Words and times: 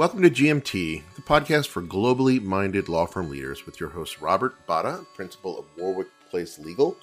Welcome 0.00 0.22
to 0.22 0.30
GMT, 0.30 1.02
the 1.14 1.20
podcast 1.20 1.66
for 1.66 1.82
globally 1.82 2.42
minded 2.42 2.88
law 2.88 3.04
firm 3.04 3.28
leaders, 3.28 3.66
with 3.66 3.78
your 3.78 3.90
hosts 3.90 4.22
Robert 4.22 4.54
Bada, 4.66 5.04
principal 5.14 5.58
of 5.58 5.66
Warwick 5.76 6.06
Place 6.30 6.58
Legal, 6.58 6.96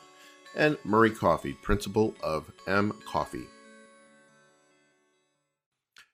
and 0.55 0.79
Murray 0.83 1.11
Coffey, 1.11 1.54
principal 1.54 2.15
of 2.23 2.52
M 2.65 2.91
Coffey. 3.05 3.45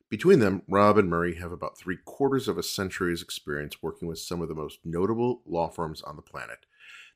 Between 0.10 0.40
them, 0.40 0.62
Rob 0.68 0.98
and 0.98 1.10
Murray 1.10 1.36
have 1.36 1.54
about 1.54 1.78
three 1.78 2.00
quarters 2.04 2.50
of 2.50 2.58
a 2.58 2.64
century's 2.64 3.22
experience 3.22 3.82
working 3.82 4.10
with 4.10 4.20
some 4.20 4.42
of 4.42 4.50
the 4.50 4.54
most 4.54 4.80
notable 4.84 5.42
law 5.46 5.70
firms 5.70 6.02
on 6.02 6.18
the 6.18 6.22
planet. 6.22 6.66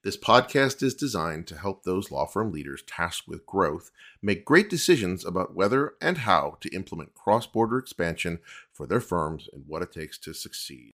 This 0.04 0.16
podcast 0.16 0.84
is 0.84 0.94
designed 0.94 1.48
to 1.48 1.58
help 1.58 1.84
those 1.84 2.12
law 2.12 2.26
firm 2.26 2.52
leaders 2.52 2.84
tasked 2.84 3.28
with 3.28 3.46
growth 3.46 3.92
make 4.22 4.46
great 4.46 4.70
decisions 4.70 5.26
about 5.26 5.56
whether 5.56 5.96
and 6.00 6.20
how 6.20 6.58
to 6.62 6.74
implement 6.74 7.16
cross 7.16 7.46
border 7.46 7.78
expansion 7.78 8.40
for 8.78 8.86
their 8.86 9.02
firms 9.02 9.50
and 9.52 9.64
what 9.66 9.82
it 9.82 9.92
takes 9.92 10.20
to 10.20 10.34
succeed. 10.34 10.94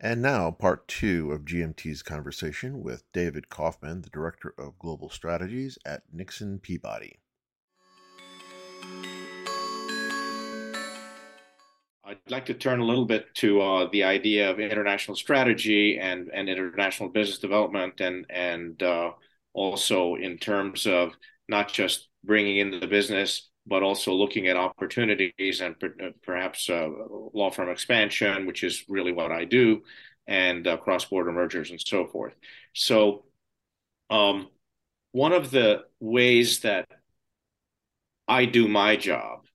And 0.00 0.20
now, 0.20 0.50
part 0.50 0.88
two 0.88 1.30
of 1.32 1.46
GMT's 1.46 2.02
conversation 2.02 2.82
with 2.82 3.04
David 3.12 3.48
Kaufman, 3.48 4.02
the 4.02 4.10
Director 4.10 4.52
of 4.58 4.78
Global 4.78 5.08
Strategies 5.08 5.78
at 5.86 6.02
Nixon 6.12 6.58
Peabody. 6.58 7.20
I'd 12.04 12.18
like 12.28 12.46
to 12.46 12.54
turn 12.54 12.80
a 12.80 12.84
little 12.84 13.06
bit 13.06 13.34
to 13.36 13.60
uh, 13.60 13.88
the 13.90 14.04
idea 14.04 14.50
of 14.50 14.60
international 14.60 15.16
strategy 15.16 15.98
and, 15.98 16.28
and 16.32 16.48
international 16.48 17.08
business 17.08 17.38
development, 17.38 18.00
and 18.00 18.26
and 18.28 18.80
uh, 18.82 19.12
also 19.54 20.16
in 20.16 20.36
terms 20.38 20.86
of 20.86 21.12
not 21.48 21.72
just 21.72 22.08
bringing 22.22 22.58
in 22.58 22.80
the 22.80 22.86
business, 22.86 23.48
but 23.66 23.82
also 23.82 24.12
looking 24.12 24.46
at 24.46 24.56
opportunities 24.56 25.60
and 25.60 25.78
per, 25.78 25.94
uh, 26.02 26.10
perhaps 26.22 26.70
uh, 26.70 26.88
law 27.32 27.50
firm 27.50 27.68
expansion, 27.68 28.46
which 28.46 28.62
is 28.62 28.84
really 28.88 29.12
what 29.12 29.32
I 29.32 29.44
do, 29.44 29.82
and 30.26 30.66
uh, 30.66 30.76
cross-border 30.76 31.32
mergers 31.32 31.70
and 31.70 31.80
so 31.80 32.06
forth. 32.06 32.34
So, 32.74 33.24
um, 34.10 34.48
one 35.12 35.32
of 35.32 35.50
the 35.50 35.84
ways 35.98 36.60
that 36.60 36.86
I 38.28 38.44
do 38.44 38.68
my 38.68 38.96
job 38.96 39.46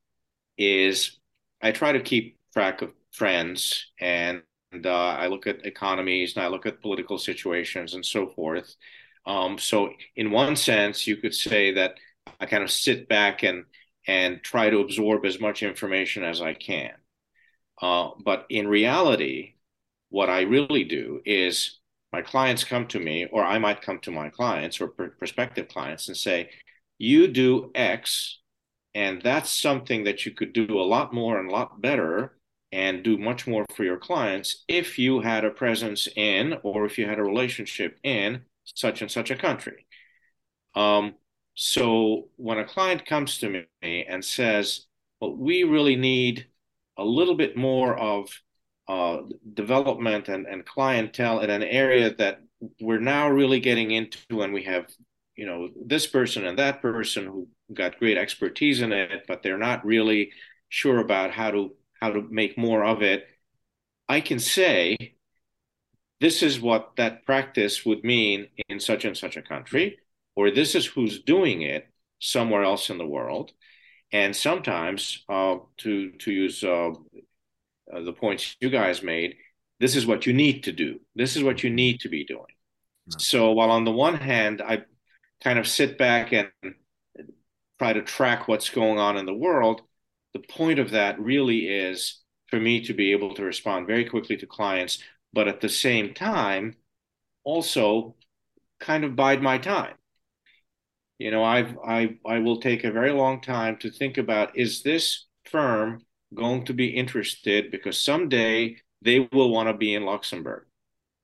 is 0.58 1.20
I 1.62 1.72
try 1.72 1.92
to 1.92 2.02
keep 2.02 2.38
track 2.54 2.82
of 2.82 2.94
trends 3.14 3.92
and 4.00 4.42
uh, 4.74 4.90
I 4.90 5.28
look 5.28 5.48
at 5.48 5.66
economies 5.66 6.36
and 6.36 6.44
I 6.44 6.48
look 6.48 6.66
at 6.66 6.82
political 6.82 7.18
situations 7.18 7.94
and 7.94 8.06
so 8.06 8.28
forth. 8.28 8.76
Um, 9.26 9.58
so, 9.60 9.92
in 10.16 10.32
one 10.32 10.56
sense, 10.56 11.06
you 11.06 11.18
could 11.18 11.36
say 11.36 11.74
that 11.74 11.96
I 12.40 12.46
kind 12.46 12.64
of 12.64 12.72
sit 12.72 13.08
back 13.08 13.44
and 13.44 13.66
and 14.08 14.42
try 14.44 14.70
to 14.70 14.80
absorb 14.80 15.26
as 15.26 15.40
much 15.40 15.64
information 15.64 16.24
as 16.24 16.42
I 16.42 16.54
can. 16.54 16.94
Uh, 17.82 18.10
but 18.24 18.46
in 18.50 18.68
reality, 18.68 19.56
what 20.10 20.30
I 20.30 20.42
really 20.42 20.84
do 20.84 21.22
is 21.26 21.80
my 22.12 22.22
clients 22.22 22.64
come 22.64 22.88
to 22.88 23.00
me, 23.00 23.28
or 23.32 23.44
I 23.44 23.58
might 23.58 23.82
come 23.82 24.00
to 24.00 24.12
my 24.12 24.30
clients 24.30 24.82
or 24.82 24.90
pr- 24.90 25.06
prospective 25.18 25.68
clients 25.70 26.08
and 26.08 26.18
say, 26.18 26.50
"You 26.98 27.28
do 27.28 27.72
X, 27.74 28.40
and 28.94 29.22
that's 29.22 29.50
something 29.50 30.04
that 30.04 30.26
you 30.26 30.34
could 30.34 30.54
do 30.54 30.80
a 30.80 30.84
lot 30.84 31.14
more 31.14 31.40
and 31.40 31.50
a 31.50 31.54
lot 31.54 31.82
better." 31.82 32.38
and 32.72 33.04
do 33.04 33.18
much 33.18 33.48
more 33.48 33.66
for 33.76 33.84
your 33.84 33.98
clients 33.98 34.64
if 34.68 34.98
you 34.98 35.20
had 35.20 35.44
a 35.44 35.50
presence 35.50 36.08
in 36.16 36.58
or 36.64 36.86
if 36.86 36.98
you 36.98 37.06
had 37.06 37.20
a 37.20 37.24
relationship 37.24 38.00
in 38.04 38.42
such 38.64 39.02
and 39.02 39.12
such 39.12 39.30
a 39.32 39.36
country. 39.36 39.86
Um, 40.76 41.16
so 41.64 42.30
when 42.38 42.58
a 42.58 42.66
client 42.66 43.06
comes 43.06 43.38
to 43.40 43.50
me 43.50 44.06
and 44.08 44.24
says, 44.24 44.88
well, 45.20 45.36
we 45.36 45.64
really 45.64 45.96
need 45.96 46.48
a 46.98 47.06
little 47.06 47.36
bit 47.36 47.56
more 47.56 47.98
of 47.98 48.30
uh, 48.88 49.20
development 49.54 50.28
and, 50.28 50.48
and 50.48 50.66
clientele 50.66 51.40
in 51.42 51.50
an 51.50 51.64
area 51.64 52.14
that 52.16 52.42
we're 52.80 53.00
now 53.00 53.30
really 53.30 53.60
getting 53.60 53.92
into 53.92 54.42
and 54.42 54.54
we 54.54 54.64
have 54.64 54.88
you 55.36 55.46
know 55.46 55.70
this 55.86 56.06
person 56.08 56.46
and 56.46 56.60
that 56.60 56.82
person 56.82 57.26
who 57.26 57.48
got 57.74 57.98
great 58.00 58.18
expertise 58.18 58.82
in 58.82 58.92
it 58.92 59.24
but 59.28 59.42
they're 59.42 59.58
not 59.58 59.86
really 59.86 60.32
sure 60.70 61.00
about 61.00 61.32
how 61.32 61.52
to 61.52 61.76
how 62.02 62.12
to 62.12 62.22
make 62.30 62.58
more 62.58 62.84
of 62.84 63.04
it, 63.04 63.28
I 64.10 64.22
can 64.22 64.40
say, 64.40 64.98
this 66.20 66.42
is 66.44 66.60
what 66.60 66.96
that 66.98 67.26
practice 67.26 67.86
would 67.86 68.04
mean 68.04 68.48
in 68.70 68.80
such 68.80 69.06
and 69.06 69.16
such 69.16 69.38
a 69.38 69.42
country, 69.42 70.00
or 70.42 70.52
this 70.52 70.76
is 70.76 70.86
who's 70.86 71.22
doing 71.22 71.62
it 71.62 71.88
somewhere 72.20 72.64
else 72.64 72.90
in 72.90 72.98
the 72.98 73.06
world. 73.06 73.52
And 74.12 74.36
sometimes, 74.36 75.24
uh, 75.30 75.58
to 75.78 76.12
to 76.12 76.32
use 76.32 76.64
uh, 76.64 76.92
uh, 77.94 78.02
the 78.02 78.14
points 78.14 78.58
you 78.60 78.70
guys 78.70 79.02
made, 79.04 79.36
this 79.80 79.96
is 79.96 80.06
what 80.06 80.26
you 80.26 80.34
need 80.34 80.64
to 80.64 80.72
do. 80.72 81.00
This 81.16 81.36
is 81.36 81.44
what 81.44 81.64
you 81.64 81.70
need 81.70 82.02
to 82.02 82.10
be 82.10 82.26
doing. 82.26 82.54
No. 83.08 83.18
So 83.18 83.52
while 83.52 83.72
on 83.72 83.86
the 83.86 83.92
one 83.92 84.16
hand, 84.16 84.62
I 84.62 84.84
kind 85.44 85.60
of 85.60 85.68
sit 85.68 85.98
back 85.98 86.34
and 86.34 86.50
try 87.80 87.94
to 87.94 88.02
track 88.02 88.48
what's 88.48 88.70
going 88.70 89.00
on 89.00 89.18
in 89.18 89.26
the 89.26 89.34
world, 89.34 89.82
the 90.34 90.40
point 90.40 90.78
of 90.78 90.92
that 90.92 91.20
really 91.20 91.68
is 91.68 92.22
for 92.48 92.60
me 92.60 92.86
to 92.86 92.94
be 92.94 93.12
able 93.12 93.34
to 93.34 93.44
respond 93.44 93.88
very 93.88 94.06
quickly 94.06 94.38
to 94.38 94.46
clients, 94.46 95.00
but 95.34 95.48
at 95.48 95.62
the 95.62 95.70
same 95.70 96.14
time, 96.14 96.76
also 97.44 98.16
kind 98.80 99.04
of 99.04 99.16
bide 99.16 99.42
my 99.42 99.58
time. 99.58 99.96
You 101.22 101.30
know, 101.30 101.44
I've, 101.44 101.78
I, 101.86 102.18
I 102.26 102.40
will 102.40 102.60
take 102.60 102.84
a 102.84 102.92
very 102.92 103.12
long 103.12 103.42
time 103.42 103.78
to 103.78 103.92
think 103.92 104.18
about 104.18 104.58
is 104.58 104.82
this 104.82 105.28
firm 105.46 106.02
going 106.34 106.66
to 106.66 106.74
be 106.74 106.88
interested 106.88 107.70
because 107.70 108.04
someday 108.04 108.78
they 109.04 109.30
will 109.32 109.52
want 109.52 109.70
to 109.70 109.74
be 109.74 109.94
in 109.94 110.04
Luxembourg, 110.04 110.66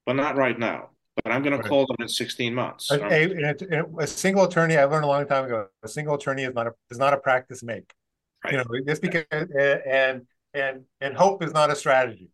but 0.05 0.15
not 0.15 0.37
right 0.37 0.57
now. 0.57 0.89
But 1.23 1.31
I'm 1.31 1.41
going 1.41 1.53
to 1.53 1.57
right. 1.57 1.67
call 1.67 1.87
them 1.87 1.97
in 1.99 2.07
16 2.07 2.53
months. 2.53 2.91
A, 2.91 2.99
a, 3.01 3.83
a, 3.97 4.05
single 4.05 4.43
attorney, 4.43 4.77
I 4.77 4.83
learned 4.83 5.05
a 5.05 5.07
long 5.07 5.25
time 5.25 5.45
ago, 5.45 5.67
a 5.81 5.87
single 5.87 6.13
attorney 6.13 6.43
is 6.43 6.53
not 6.53 6.67
a, 6.67 6.73
is 6.91 6.99
not 6.99 7.15
a 7.15 7.17
practice 7.17 7.63
make. 7.63 7.91
Right. 8.43 8.53
You 8.53 8.59
know, 8.59 8.65
just 8.85 9.01
because 9.01 9.25
and 9.31 10.27
and 10.53 10.83
and 11.01 11.17
hope 11.17 11.41
is 11.41 11.53
not 11.53 11.71
a 11.71 11.75
strategy. 11.75 12.29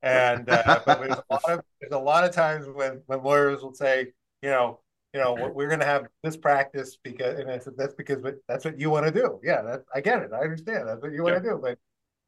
And 0.00 0.48
uh, 0.48 0.80
but 0.86 1.00
there's 1.00 1.18
a, 1.18 1.24
lot 1.30 1.50
of, 1.50 1.60
there's 1.78 1.92
a 1.92 1.98
lot 1.98 2.24
of 2.24 2.30
times 2.30 2.66
when 2.72 3.02
when 3.04 3.22
lawyers 3.22 3.62
will 3.62 3.74
say, 3.74 4.12
you 4.40 4.48
know, 4.48 4.80
you 5.12 5.20
know, 5.20 5.52
we're 5.54 5.68
going 5.68 5.80
to 5.80 5.86
have 5.86 6.06
this 6.22 6.36
practice 6.36 6.96
because, 7.02 7.38
and 7.38 7.50
I 7.50 7.58
said 7.58 7.74
that's 7.76 7.94
because 7.94 8.18
that's 8.48 8.64
what 8.64 8.78
you 8.78 8.90
want 8.90 9.06
to 9.06 9.12
do. 9.12 9.40
Yeah, 9.42 9.62
that, 9.62 9.82
I 9.94 10.00
get 10.00 10.22
it. 10.22 10.30
I 10.32 10.40
understand 10.40 10.88
that's 10.88 11.02
what 11.02 11.12
you 11.12 11.22
want 11.22 11.36
to 11.36 11.42
do, 11.42 11.58
but 11.62 11.78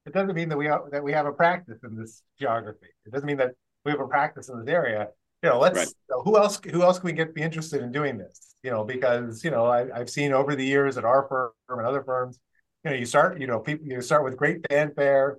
it 0.07 0.13
doesn't 0.13 0.35
mean 0.35 0.51
that 0.51 0.59
we 0.59 0.67
have, 0.67 0.83
that 0.93 1.03
we 1.03 1.13
have 1.13 1.27
a 1.27 1.33
practice 1.33 1.79
in 1.83 1.97
this 1.97 2.23
geography. 2.39 2.89
It 3.07 3.13
doesn't 3.13 3.27
mean 3.27 3.39
that 3.39 3.53
we 3.85 3.93
have 3.93 4.01
a 4.01 4.07
practice 4.07 4.49
in 4.51 4.59
this 4.59 4.69
area. 4.69 5.09
You 5.43 5.51
know, 5.51 5.59
let's 5.59 5.77
right. 5.77 5.89
you 5.89 6.17
know, 6.17 6.23
who 6.23 6.39
else 6.39 6.61
who 6.71 6.83
else 6.83 6.99
can 6.99 7.07
we 7.07 7.13
get 7.13 7.35
be 7.35 7.43
interested 7.43 7.83
in 7.83 7.93
doing 7.93 8.17
this? 8.17 8.55
You 8.63 8.71
know, 8.71 8.85
because 8.85 9.45
you 9.45 9.51
know 9.51 9.67
I, 9.67 9.95
I've 9.95 10.09
seen 10.09 10.33
over 10.33 10.57
the 10.57 10.65
years 10.65 10.97
at 10.97 11.05
our 11.05 11.27
firm 11.29 11.53
and 11.69 11.87
other 11.87 12.03
firms, 12.03 12.39
you 12.83 12.91
know, 12.91 12.97
you 12.97 13.07
start, 13.07 13.41
you 13.41 13.47
know, 13.47 13.61
people 13.61 13.87
you 13.87 14.01
start 14.01 14.25
with 14.25 14.37
great 14.37 14.65
fanfare, 14.71 15.39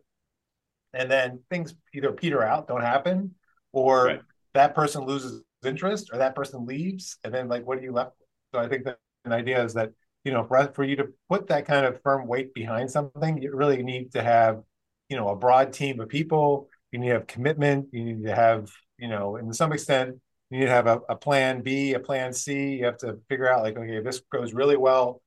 and 0.94 1.10
then 1.10 1.40
things 1.50 1.76
either 1.94 2.12
peter 2.12 2.44
out, 2.44 2.68
don't 2.68 2.82
happen, 2.82 3.34
or 3.72 4.06
right. 4.06 4.22
that 4.54 4.76
person 4.76 5.06
loses 5.06 5.42
interest, 5.66 6.10
or 6.12 6.20
that 6.20 6.36
person 6.36 6.66
leaves, 6.66 7.18
and 7.24 7.34
then 7.34 7.48
like, 7.48 7.66
what 7.66 7.78
are 7.78 7.82
you 7.82 7.92
left 7.92 8.14
with? 8.20 8.28
So 8.54 8.66
I 8.66 8.70
think 8.70 8.86
that 8.86 8.98
an 9.26 9.34
idea 9.34 9.64
is 9.64 9.74
that 9.74 9.92
you 10.24 10.32
know, 10.32 10.44
for 10.44 10.72
for 10.74 10.84
you 10.84 10.96
to 10.98 11.10
put 11.30 11.48
that 11.48 11.66
kind 11.66 11.86
of 11.86 12.02
firm 12.02 12.28
weight 12.28 12.54
behind 12.54 12.90
something, 12.92 13.42
you 13.42 13.56
really 13.56 13.84
need 13.84 14.12
to 14.14 14.24
have, 14.24 14.64
you 15.10 15.18
know, 15.18 15.30
a 15.30 15.36
broad 15.36 15.72
team 15.74 16.00
of 16.00 16.10
people. 16.10 16.70
You 16.92 17.00
need 17.00 17.10
to 17.10 17.14
have 17.16 17.28
commitment. 17.28 17.90
You 17.92 18.04
need 18.06 18.24
to 18.26 18.34
have, 18.36 18.72
you 18.98 19.08
know, 19.08 19.38
to 19.38 19.54
some 19.54 19.72
extent, 19.74 20.16
you 20.50 20.60
need 20.60 20.66
to 20.66 20.72
have 20.72 20.88
a, 20.88 21.02
a 21.10 21.16
plan 21.16 21.62
B, 21.62 21.94
a 21.94 22.00
plan 22.00 22.34
C. 22.34 22.76
You 22.78 22.86
have 22.86 22.98
to 23.00 23.20
figure 23.30 23.52
out 23.52 23.64
like, 23.64 23.78
okay, 23.78 24.00
this 24.00 24.22
goes 24.32 24.54
really 24.54 24.78
well 24.78 25.22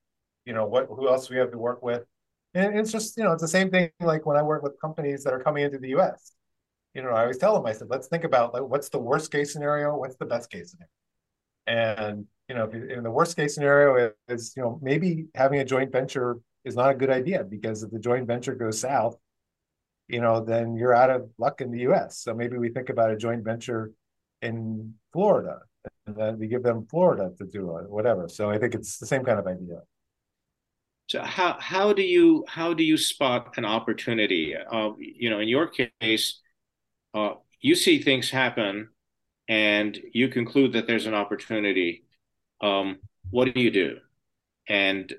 you 0.48 0.54
know 0.54 0.64
what 0.64 0.86
who 0.88 1.06
else 1.06 1.28
we 1.28 1.36
have 1.36 1.50
to 1.50 1.58
work 1.58 1.82
with 1.82 2.04
and 2.54 2.76
it's 2.78 2.90
just 2.90 3.16
you 3.18 3.22
know 3.22 3.32
it's 3.32 3.42
the 3.42 3.46
same 3.48 3.70
thing 3.70 3.90
like 4.00 4.24
when 4.24 4.36
i 4.36 4.42
work 4.42 4.62
with 4.62 4.80
companies 4.80 5.22
that 5.22 5.34
are 5.34 5.42
coming 5.42 5.62
into 5.62 5.78
the 5.78 5.90
us 5.90 6.32
you 6.98 7.04
know 7.04 7.10
i 7.10 7.20
always 7.20 7.38
tell 7.38 7.54
them 7.54 7.64
i 7.64 7.72
said 7.72 7.86
let's 7.88 8.08
think 8.08 8.24
about 8.24 8.52
like 8.52 8.64
what's 8.64 8.88
the 8.88 8.98
worst 8.98 9.30
case 9.30 9.52
scenario 9.52 9.96
what's 9.96 10.16
the 10.16 10.26
best 10.26 10.50
case 10.50 10.72
scenario? 10.72 10.90
And 11.68 12.26
you 12.48 12.56
know 12.56 12.68
in 12.96 13.04
the 13.04 13.10
worst 13.10 13.36
case 13.36 13.54
scenario 13.54 14.10
is 14.28 14.52
you 14.56 14.62
know 14.64 14.80
maybe 14.82 15.26
having 15.36 15.60
a 15.60 15.64
joint 15.64 15.92
venture 15.92 16.40
is 16.64 16.74
not 16.74 16.90
a 16.90 16.94
good 16.94 17.08
idea 17.08 17.44
because 17.44 17.84
if 17.84 17.92
the 17.92 18.00
joint 18.00 18.26
venture 18.26 18.56
goes 18.56 18.80
south 18.80 19.16
you 20.08 20.20
know 20.20 20.44
then 20.44 20.74
you're 20.74 20.94
out 21.02 21.10
of 21.10 21.30
luck 21.38 21.60
in 21.60 21.70
the 21.70 21.82
us 21.82 22.18
so 22.18 22.34
maybe 22.34 22.58
we 22.58 22.68
think 22.68 22.88
about 22.88 23.12
a 23.12 23.16
joint 23.16 23.44
venture 23.44 23.92
in 24.42 24.92
florida 25.12 25.60
and 26.06 26.16
then 26.16 26.36
we 26.36 26.48
give 26.48 26.64
them 26.64 26.84
florida 26.90 27.30
to 27.38 27.44
do 27.46 27.76
it 27.76 27.88
whatever. 27.88 28.28
So 28.28 28.50
i 28.50 28.58
think 28.58 28.74
it's 28.74 28.98
the 28.98 29.06
same 29.06 29.24
kind 29.24 29.38
of 29.38 29.46
idea. 29.46 29.82
So 31.08 31.22
how 31.22 31.56
how 31.58 31.94
do 31.94 32.02
you 32.02 32.44
how 32.48 32.74
do 32.74 32.84
you 32.84 32.98
spot 32.98 33.56
an 33.56 33.64
opportunity? 33.64 34.54
Uh, 34.56 34.90
you 34.98 35.30
know, 35.30 35.40
in 35.40 35.48
your 35.48 35.66
case, 35.68 36.40
uh, 37.14 37.34
you 37.60 37.74
see 37.74 38.00
things 38.00 38.30
happen, 38.30 38.90
and 39.48 39.98
you 40.12 40.28
conclude 40.28 40.72
that 40.74 40.86
there's 40.86 41.06
an 41.06 41.14
opportunity. 41.14 42.04
Um, 42.60 42.98
what 43.30 43.52
do 43.52 43.60
you 43.60 43.70
do? 43.70 43.98
And 44.68 45.12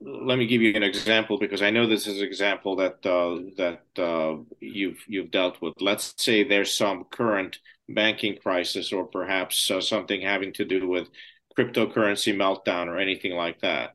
let 0.00 0.38
me 0.38 0.46
give 0.46 0.62
you 0.62 0.74
an 0.74 0.82
example 0.82 1.38
because 1.38 1.62
I 1.62 1.70
know 1.70 1.86
this 1.86 2.06
is 2.06 2.20
an 2.20 2.26
example 2.26 2.76
that 2.76 3.04
uh, 3.06 3.40
that 3.56 4.02
uh, 4.02 4.42
you've 4.60 5.02
you've 5.06 5.30
dealt 5.30 5.60
with. 5.60 5.74
Let's 5.80 6.14
say 6.18 6.42
there's 6.42 6.74
some 6.74 7.04
current 7.04 7.58
banking 7.88 8.36
crisis, 8.38 8.92
or 8.92 9.04
perhaps 9.04 9.70
uh, 9.70 9.80
something 9.80 10.20
having 10.20 10.52
to 10.54 10.64
do 10.64 10.88
with 10.88 11.08
cryptocurrency 11.56 12.34
meltdown 12.34 12.86
or 12.88 12.98
anything 12.98 13.32
like 13.32 13.60
that. 13.60 13.94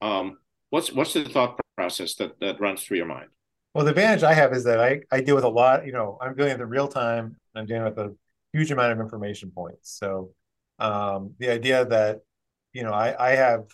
Um, 0.00 0.38
what's 0.70 0.92
what's 0.92 1.14
the 1.14 1.24
thought 1.24 1.58
process 1.76 2.14
that 2.16 2.40
that 2.40 2.60
runs 2.60 2.82
through 2.82 2.98
your 2.98 3.06
mind? 3.06 3.28
Well, 3.74 3.84
the 3.84 3.90
advantage 3.90 4.22
I 4.22 4.34
have 4.34 4.52
is 4.52 4.64
that 4.64 4.80
I 4.80 5.00
I 5.10 5.20
deal 5.22 5.34
with 5.34 5.44
a 5.44 5.48
lot. 5.48 5.86
You 5.86 5.92
know, 5.92 6.18
I'm 6.20 6.34
dealing 6.34 6.52
with 6.52 6.58
the 6.58 6.66
real 6.66 6.88
time. 6.88 7.36
I'm 7.54 7.66
dealing 7.66 7.84
with 7.84 7.98
a 7.98 8.14
huge 8.52 8.70
amount 8.70 8.92
of 8.92 9.00
information 9.00 9.50
points. 9.50 9.90
So 9.98 10.30
um, 10.78 11.34
the 11.38 11.50
idea 11.50 11.84
that 11.86 12.20
you 12.72 12.82
know 12.82 12.92
I 12.92 13.32
I 13.32 13.36
have 13.36 13.64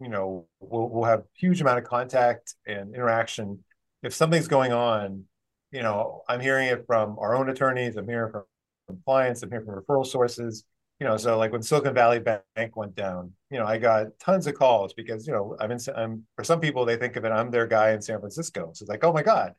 you 0.00 0.08
know 0.08 0.46
we'll, 0.60 0.88
we'll 0.88 1.04
have 1.04 1.24
huge 1.34 1.60
amount 1.60 1.78
of 1.78 1.84
contact 1.84 2.54
and 2.66 2.94
interaction 2.94 3.64
if 4.02 4.12
something's 4.14 4.48
going 4.48 4.72
on 4.72 5.24
you 5.72 5.82
know 5.82 6.22
i'm 6.28 6.40
hearing 6.40 6.68
it 6.68 6.84
from 6.86 7.18
our 7.18 7.34
own 7.36 7.48
attorneys 7.48 7.96
i'm 7.96 8.08
hearing 8.08 8.30
from, 8.30 8.44
from 8.86 9.00
clients 9.04 9.42
i'm 9.42 9.50
hearing 9.50 9.64
from 9.64 9.80
referral 9.80 10.06
sources 10.06 10.64
you 11.00 11.06
know 11.06 11.16
so 11.16 11.38
like 11.38 11.52
when 11.52 11.62
silicon 11.62 11.94
valley 11.94 12.18
bank 12.18 12.76
went 12.76 12.94
down 12.94 13.32
you 13.54 13.60
know 13.60 13.66
i 13.66 13.78
got 13.78 14.06
tons 14.18 14.46
of 14.46 14.54
calls 14.54 14.92
because 14.92 15.26
you 15.26 15.32
know 15.32 15.56
i'm 15.60 15.70
in 15.70 15.78
i'm 15.96 16.24
for 16.36 16.44
some 16.44 16.60
people 16.60 16.84
they 16.84 16.96
think 16.96 17.16
of 17.16 17.24
it 17.24 17.32
i'm 17.32 17.50
their 17.50 17.66
guy 17.66 17.92
in 17.92 18.02
san 18.02 18.18
francisco 18.18 18.70
so 18.74 18.82
it's 18.82 18.90
like 18.90 19.04
oh 19.04 19.12
my 19.12 19.22
god 19.22 19.54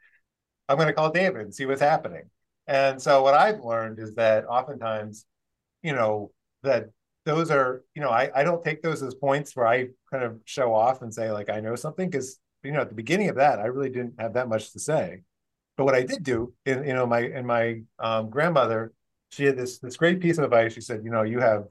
i'm 0.70 0.78
going 0.78 0.88
to 0.88 0.94
call 0.94 1.10
david 1.10 1.42
and 1.42 1.56
see 1.56 1.66
what's 1.66 1.82
happening 1.82 2.30
and 2.68 3.02
so 3.02 3.24
what 3.24 3.34
i've 3.34 3.62
learned 3.62 3.98
is 4.00 4.14
that 4.16 4.46
oftentimes 4.46 5.26
you 5.82 5.94
know 5.94 6.32
that 6.64 6.90
those 7.26 7.50
are, 7.50 7.84
you 7.96 8.02
know, 8.02 8.10
I, 8.10 8.30
I 8.36 8.44
don't 8.44 8.64
take 8.64 8.82
those 8.82 9.02
as 9.02 9.16
points 9.16 9.56
where 9.56 9.68
I 9.68 9.88
kind 10.12 10.24
of 10.24 10.40
show 10.46 10.74
off 10.74 11.02
and 11.02 11.14
say 11.14 11.32
like 11.32 11.50
I 11.50 11.60
know 11.60 11.76
something 11.76 12.10
because 12.10 12.40
you 12.64 12.72
know 12.72 12.82
at 12.82 12.90
the 12.90 12.96
beginning 12.96 13.30
of 13.30 13.36
that 13.36 13.60
I 13.60 13.66
really 13.66 13.90
didn't 13.90 14.14
have 14.20 14.34
that 14.34 14.48
much 14.48 14.72
to 14.74 14.80
say. 14.80 15.22
But 15.76 15.86
what 15.86 15.96
I 15.96 16.04
did 16.04 16.24
do, 16.24 16.54
in 16.66 16.86
you 16.86 16.94
know, 16.94 17.06
my 17.06 17.22
and 17.22 17.46
my 17.46 17.82
um, 18.00 18.30
grandmother, 18.30 18.94
she 19.30 19.44
had 19.44 19.58
this 19.58 19.80
this 19.80 19.98
great 19.98 20.22
piece 20.22 20.38
of 20.38 20.46
advice. 20.46 20.74
She 20.74 20.82
said, 20.82 21.04
you 21.04 21.10
know, 21.10 21.24
you 21.24 21.40
have 21.40 21.66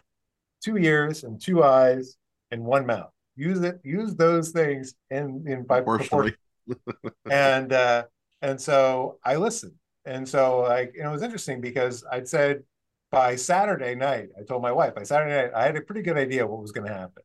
two 0.64 0.78
ears 0.78 1.24
and 1.24 1.40
two 1.40 1.62
eyes 1.62 2.16
and 2.50 2.64
one 2.64 2.86
mouth. 2.86 3.10
Use 3.36 3.60
it. 3.60 3.80
Use 3.84 4.14
those 4.14 4.50
things 4.50 4.94
in 5.10 5.44
in 5.46 5.64
by 5.64 5.80
proportion. 5.80 6.36
and 7.30 7.72
uh, 7.72 8.04
and 8.40 8.60
so 8.60 9.18
I 9.24 9.36
listened. 9.36 9.74
And 10.06 10.28
so 10.28 10.60
like, 10.60 10.94
and 10.98 11.06
it 11.06 11.12
was 11.12 11.22
interesting 11.22 11.60
because 11.60 12.04
I'd 12.10 12.28
said, 12.28 12.62
by 13.10 13.36
Saturday 13.36 13.94
night, 13.94 14.28
I 14.38 14.42
told 14.42 14.62
my 14.62 14.72
wife, 14.72 14.94
by 14.94 15.04
Saturday 15.04 15.34
night, 15.34 15.52
I 15.54 15.66
had 15.66 15.76
a 15.76 15.80
pretty 15.80 16.02
good 16.02 16.16
idea 16.16 16.46
what 16.46 16.60
was 16.60 16.72
going 16.72 16.86
to 16.86 16.92
happen 16.92 17.22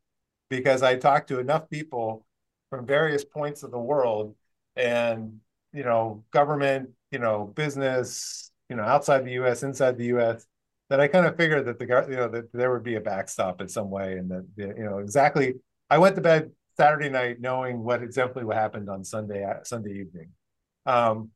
because 0.49 0.83
I 0.83 0.95
talked 0.95 1.29
to 1.29 1.39
enough 1.39 1.69
people 1.69 2.25
from 2.69 2.85
various 2.85 3.25
points 3.25 3.63
of 3.63 3.71
the 3.71 3.79
world 3.79 4.35
and, 4.75 5.39
you 5.73 5.83
know, 5.83 6.23
government, 6.31 6.89
you 7.11 7.19
know, 7.19 7.51
business, 7.55 8.51
you 8.69 8.75
know, 8.75 8.83
outside 8.83 9.25
the 9.25 9.31
US, 9.43 9.63
inside 9.63 9.97
the 9.97 10.05
US, 10.17 10.45
that 10.89 10.99
I 10.99 11.07
kind 11.07 11.25
of 11.25 11.37
figured 11.37 11.65
that 11.65 11.79
the, 11.79 11.85
you 12.09 12.15
know, 12.15 12.29
that 12.29 12.51
there 12.51 12.71
would 12.71 12.83
be 12.83 12.95
a 12.95 13.01
backstop 13.01 13.61
in 13.61 13.67
some 13.67 13.89
way 13.89 14.17
and 14.17 14.29
that, 14.31 14.45
you 14.57 14.83
know, 14.83 14.99
exactly. 14.99 15.55
I 15.89 15.97
went 15.97 16.15
to 16.15 16.21
bed 16.21 16.51
Saturday 16.77 17.09
night 17.09 17.39
knowing 17.39 17.83
what 17.83 18.01
exactly 18.01 18.43
what 18.43 18.55
happened 18.55 18.89
on 18.89 19.03
Sunday, 19.03 19.45
Sunday 19.63 19.99
evening. 19.99 20.29
Um, 20.85 21.29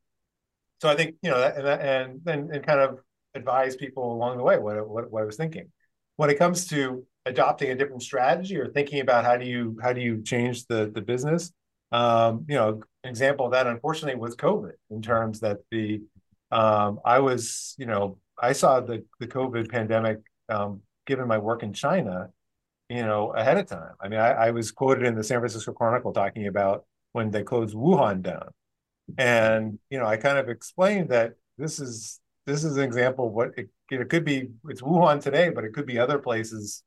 so 0.80 0.88
I 0.88 0.96
think, 0.96 1.16
you 1.22 1.30
know, 1.30 1.42
and, 1.42 1.66
and, 1.66 2.20
and, 2.26 2.50
and 2.50 2.66
kind 2.66 2.80
of 2.80 2.98
advise 3.34 3.76
people 3.76 4.12
along 4.12 4.36
the 4.36 4.42
way 4.42 4.58
what, 4.58 4.88
what, 4.88 5.10
what 5.10 5.22
I 5.22 5.26
was 5.26 5.36
thinking. 5.36 5.70
When 6.16 6.30
it 6.30 6.38
comes 6.38 6.66
to 6.68 7.04
adopting 7.26 7.70
a 7.70 7.74
different 7.74 8.02
strategy 8.02 8.56
or 8.56 8.68
thinking 8.68 9.00
about 9.00 9.24
how 9.24 9.36
do 9.36 9.46
you 9.46 9.78
how 9.82 9.92
do 9.92 10.00
you 10.00 10.22
change 10.22 10.66
the 10.66 10.90
the 10.94 11.00
business, 11.00 11.52
um, 11.92 12.44
you 12.48 12.54
know, 12.54 12.82
an 13.02 13.10
example 13.10 13.46
of 13.46 13.52
that 13.52 13.66
unfortunately 13.66 14.20
was 14.20 14.36
COVID 14.36 14.72
in 14.90 15.02
terms 15.02 15.40
that 15.40 15.58
the 15.70 16.02
um, 16.50 17.00
I 17.04 17.18
was 17.18 17.74
you 17.78 17.86
know 17.86 18.18
I 18.44 18.52
saw 18.52 18.80
the 18.80 19.04
the 19.20 19.26
COVID 19.26 19.70
pandemic 19.70 20.18
um, 20.48 20.80
given 21.06 21.26
my 21.28 21.38
work 21.38 21.62
in 21.62 21.72
China, 21.72 22.30
you 22.88 23.02
know, 23.02 23.32
ahead 23.32 23.56
of 23.56 23.66
time. 23.66 23.94
I 24.00 24.08
mean, 24.08 24.20
I, 24.20 24.32
I 24.32 24.50
was 24.50 24.70
quoted 24.70 25.04
in 25.04 25.14
the 25.14 25.24
San 25.24 25.40
Francisco 25.40 25.72
Chronicle 25.72 26.12
talking 26.12 26.46
about 26.46 26.84
when 27.12 27.30
they 27.30 27.42
closed 27.42 27.74
Wuhan 27.74 28.22
down, 28.22 28.50
and 29.18 29.78
you 29.90 29.98
know, 29.98 30.06
I 30.06 30.16
kind 30.16 30.38
of 30.38 30.48
explained 30.48 31.08
that 31.10 31.34
this 31.58 31.80
is 31.80 32.20
this 32.46 32.64
is 32.64 32.76
an 32.76 32.84
example 32.84 33.28
of 33.28 33.32
what 33.32 33.50
it, 33.56 33.70
it 33.90 34.08
could 34.10 34.24
be. 34.24 34.50
It's 34.68 34.82
Wuhan 34.82 35.22
today, 35.22 35.50
but 35.50 35.64
it 35.64 35.72
could 35.72 35.86
be 35.86 35.98
other 35.98 36.18
places, 36.18 36.82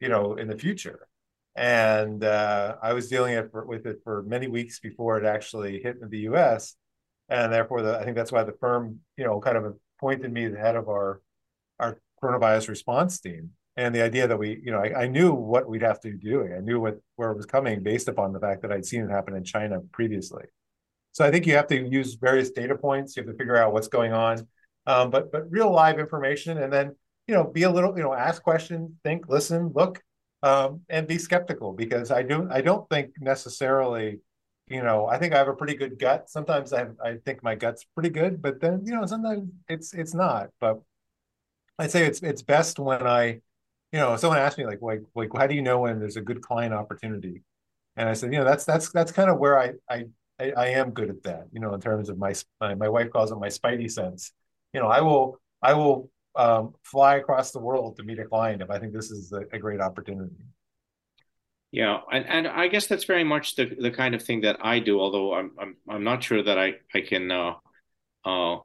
you 0.00 0.08
know, 0.08 0.34
in 0.34 0.48
the 0.48 0.58
future. 0.58 1.08
And 1.54 2.22
uh, 2.22 2.76
I 2.82 2.92
was 2.92 3.08
dealing 3.08 3.34
it 3.34 3.50
for, 3.50 3.64
with 3.64 3.86
it 3.86 4.00
for 4.04 4.22
many 4.24 4.46
weeks 4.46 4.78
before 4.80 5.18
it 5.18 5.24
actually 5.24 5.80
hit 5.80 5.96
the 6.10 6.18
U.S. 6.30 6.76
And 7.28 7.52
therefore, 7.52 7.82
the, 7.82 7.98
I 7.98 8.04
think 8.04 8.16
that's 8.16 8.32
why 8.32 8.44
the 8.44 8.56
firm, 8.60 9.00
you 9.16 9.24
know, 9.24 9.40
kind 9.40 9.56
of 9.56 9.76
appointed 9.98 10.32
me 10.32 10.48
the 10.48 10.58
head 10.58 10.76
of 10.76 10.88
our 10.88 11.20
our 11.78 12.00
coronavirus 12.22 12.68
response 12.68 13.20
team. 13.20 13.50
And 13.78 13.94
the 13.94 14.02
idea 14.02 14.26
that 14.26 14.38
we, 14.38 14.58
you 14.64 14.72
know, 14.72 14.78
I, 14.78 15.02
I 15.02 15.06
knew 15.06 15.34
what 15.34 15.68
we'd 15.68 15.82
have 15.82 16.00
to 16.00 16.12
doing. 16.12 16.54
I 16.54 16.60
knew 16.60 16.80
what 16.80 16.98
where 17.16 17.30
it 17.30 17.36
was 17.36 17.46
coming 17.46 17.82
based 17.82 18.08
upon 18.08 18.32
the 18.32 18.40
fact 18.40 18.62
that 18.62 18.72
I'd 18.72 18.86
seen 18.86 19.02
it 19.02 19.10
happen 19.10 19.36
in 19.36 19.44
China 19.44 19.80
previously. 19.92 20.44
So 21.12 21.24
I 21.24 21.30
think 21.30 21.46
you 21.46 21.54
have 21.56 21.66
to 21.68 21.88
use 21.88 22.14
various 22.14 22.50
data 22.50 22.74
points. 22.74 23.16
You 23.16 23.22
have 23.22 23.32
to 23.32 23.36
figure 23.36 23.56
out 23.56 23.72
what's 23.72 23.88
going 23.88 24.12
on 24.12 24.46
um, 24.86 25.10
but 25.10 25.32
but 25.32 25.50
real 25.50 25.70
live 25.70 25.98
information, 25.98 26.58
and 26.58 26.72
then 26.72 26.94
you 27.26 27.34
know 27.34 27.44
be 27.44 27.64
a 27.64 27.70
little 27.70 27.96
you 27.96 28.02
know 28.02 28.14
ask 28.14 28.42
questions, 28.42 28.90
think, 29.04 29.28
listen, 29.28 29.72
look, 29.74 30.02
um, 30.42 30.80
and 30.88 31.06
be 31.06 31.18
skeptical 31.18 31.72
because 31.72 32.10
I 32.10 32.22
don't 32.22 32.50
I 32.52 32.60
don't 32.60 32.88
think 32.88 33.10
necessarily 33.20 34.20
you 34.68 34.82
know 34.82 35.06
I 35.06 35.18
think 35.18 35.34
I 35.34 35.38
have 35.38 35.48
a 35.48 35.54
pretty 35.54 35.74
good 35.76 35.98
gut. 35.98 36.28
Sometimes 36.30 36.72
I 36.72 36.88
I 37.04 37.16
think 37.24 37.42
my 37.42 37.54
gut's 37.54 37.84
pretty 37.84 38.10
good, 38.10 38.42
but 38.42 38.60
then 38.60 38.82
you 38.84 38.94
know 38.94 39.06
sometimes 39.06 39.50
it's 39.68 39.94
it's 39.94 40.14
not. 40.14 40.50
But 40.60 40.80
I'd 41.78 41.90
say 41.90 42.06
it's 42.06 42.22
it's 42.22 42.42
best 42.42 42.78
when 42.78 43.06
I 43.06 43.40
you 43.92 44.00
know 44.00 44.16
someone 44.16 44.38
asked 44.38 44.58
me 44.58 44.66
like 44.66 44.82
like 44.82 45.02
like 45.14 45.30
how 45.36 45.46
do 45.46 45.54
you 45.54 45.62
know 45.62 45.80
when 45.80 45.98
there's 46.00 46.16
a 46.16 46.22
good 46.22 46.42
client 46.42 46.74
opportunity, 46.74 47.42
and 47.96 48.08
I 48.08 48.14
said 48.14 48.32
you 48.32 48.38
know 48.38 48.44
that's 48.44 48.64
that's 48.64 48.90
that's 48.92 49.12
kind 49.12 49.30
of 49.30 49.38
where 49.38 49.58
I 49.58 49.72
I 49.90 50.06
I, 50.40 50.52
I 50.52 50.66
am 50.68 50.92
good 50.92 51.10
at 51.10 51.22
that, 51.24 51.48
you 51.52 51.60
know, 51.60 51.74
in 51.74 51.80
terms 51.80 52.08
of 52.08 52.18
my 52.18 52.34
my 52.60 52.88
wife 52.88 53.10
calls 53.10 53.32
it 53.32 53.36
my 53.38 53.48
spidey 53.48 53.90
sense 53.90 54.32
you 54.74 54.80
know, 54.80 54.88
I 54.88 55.00
will 55.00 55.40
I 55.62 55.72
will 55.74 56.10
um, 56.36 56.74
fly 56.82 57.16
across 57.16 57.52
the 57.52 57.60
world 57.60 57.96
to 57.96 58.02
meet 58.04 58.18
a 58.18 58.26
client 58.26 58.60
if 58.62 58.70
I 58.70 58.78
think 58.78 58.92
this 58.92 59.10
is 59.10 59.32
a, 59.32 59.42
a 59.52 59.58
great 59.58 59.80
opportunity. 59.80 60.36
Yeah, 61.72 62.00
and, 62.10 62.26
and 62.26 62.46
I 62.48 62.68
guess 62.68 62.86
that's 62.86 63.04
very 63.04 63.24
much 63.24 63.56
the, 63.56 63.66
the 63.78 63.90
kind 63.90 64.14
of 64.14 64.22
thing 64.22 64.42
that 64.42 64.56
I 64.64 64.78
do. 64.78 65.00
Although 65.00 65.34
I'm 65.34 65.50
I'm 65.58 65.76
I'm 65.88 66.04
not 66.04 66.22
sure 66.22 66.42
that 66.42 66.58
I 66.58 66.74
I 66.94 67.00
can 67.02 67.30
uh, 67.30 67.54
uh, 68.24 68.58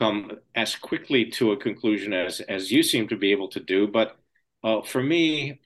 come 0.00 0.32
as 0.54 0.76
quickly 0.76 1.26
to 1.32 1.52
a 1.52 1.56
conclusion 1.56 2.12
as 2.14 2.40
as 2.40 2.70
you 2.72 2.82
seem 2.82 3.08
to 3.08 3.16
be 3.16 3.32
able 3.32 3.48
to 3.50 3.60
do. 3.60 3.88
But 3.88 4.16
uh, 4.64 4.82
for 4.82 5.02
me, 5.02 5.60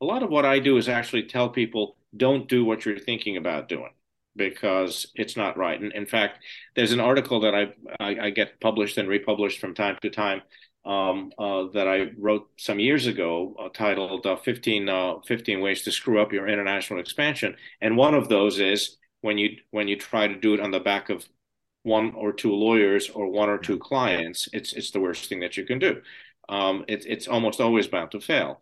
a 0.00 0.04
lot 0.04 0.22
of 0.22 0.30
what 0.30 0.44
I 0.46 0.58
do 0.60 0.76
is 0.78 0.88
actually 0.88 1.24
tell 1.24 1.50
people 1.50 1.96
don't 2.16 2.48
do 2.48 2.64
what 2.64 2.84
you're 2.86 2.98
thinking 2.98 3.36
about 3.38 3.68
doing 3.68 3.92
because 4.36 5.12
it's 5.16 5.36
not 5.36 5.58
right. 5.58 5.80
And 5.80 5.92
in 5.92 6.06
fact, 6.06 6.44
there's 6.76 6.92
an 6.92 7.00
article 7.00 7.40
that 7.40 7.54
I, 7.54 7.74
I, 8.00 8.26
I 8.26 8.30
get 8.30 8.60
published 8.60 8.98
and 8.98 9.08
republished 9.08 9.60
from 9.60 9.74
time 9.74 9.98
to 10.02 10.10
time 10.10 10.42
um, 10.88 11.32
uh, 11.38 11.66
that 11.74 11.88
I 11.88 12.12
wrote 12.18 12.48
some 12.58 12.80
years 12.80 13.06
ago 13.06 13.54
uh, 13.60 13.70
titled 13.70 14.26
uh, 14.26 14.36
15, 14.36 14.88
uh, 14.90 15.14
15 15.26 15.60
Ways 15.60 15.82
to 15.84 15.92
Screw 15.92 16.20
Up 16.22 16.32
Your 16.32 16.48
International 16.48 17.00
Expansion. 17.00 17.56
And 17.82 17.96
one 17.96 18.14
of 18.14 18.28
those 18.30 18.60
is 18.60 18.98
when 19.22 19.38
you 19.38 19.58
when 19.72 19.88
you 19.88 19.96
try 19.98 20.28
to 20.28 20.36
do 20.36 20.54
it 20.54 20.60
on 20.60 20.72
the 20.72 20.80
back 20.80 21.10
of 21.10 21.28
one 21.82 22.12
or 22.14 22.32
two 22.32 22.52
lawyers 22.52 23.10
or 23.10 23.28
one 23.30 23.48
or 23.50 23.58
two 23.58 23.78
clients, 23.78 24.48
it's 24.52 24.72
it's 24.74 24.90
the 24.92 25.00
worst 25.00 25.28
thing 25.28 25.40
that 25.40 25.56
you 25.56 25.64
can 25.66 25.78
do. 25.80 26.02
Um, 26.48 26.84
it, 26.88 27.04
it's 27.06 27.28
almost 27.28 27.60
always 27.60 27.86
bound 27.88 28.10
to 28.12 28.20
fail. 28.20 28.60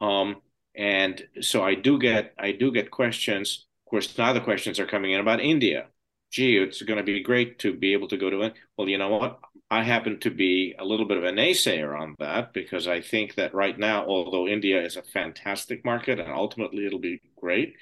Um, 0.00 0.42
and 0.76 1.22
so 1.40 1.62
I 1.64 1.74
do 1.74 1.98
get 1.98 2.34
I 2.38 2.52
do 2.52 2.72
get 2.72 2.90
questions 2.90 3.66
Of 3.86 3.90
course, 3.90 4.18
now 4.18 4.32
the 4.32 4.40
questions 4.40 4.80
are 4.80 4.86
coming 4.86 5.12
in 5.12 5.20
about 5.20 5.40
India. 5.40 5.88
Gee, 6.30 6.56
it's 6.58 6.82
going 6.82 6.98
to 6.98 7.04
be 7.04 7.22
great 7.22 7.58
to 7.60 7.74
be 7.76 7.92
able 7.92 8.08
to 8.08 8.16
go 8.16 8.30
to 8.30 8.42
it. 8.42 8.54
Well, 8.76 8.88
you 8.88 8.98
know 8.98 9.10
what? 9.10 9.40
I 9.74 9.82
happen 9.82 10.20
to 10.20 10.30
be 10.30 10.76
a 10.78 10.84
little 10.84 11.04
bit 11.04 11.16
of 11.16 11.24
a 11.24 11.32
naysayer 11.32 11.98
on 12.00 12.14
that 12.20 12.52
because 12.52 12.86
I 12.86 13.00
think 13.00 13.34
that 13.34 13.54
right 13.54 13.76
now, 13.76 14.06
although 14.06 14.46
India 14.46 14.80
is 14.80 14.96
a 14.96 15.02
fantastic 15.02 15.84
market 15.84 16.20
and 16.20 16.30
ultimately 16.30 16.86
it'll 16.86 17.00
be 17.00 17.20
great, 17.36 17.74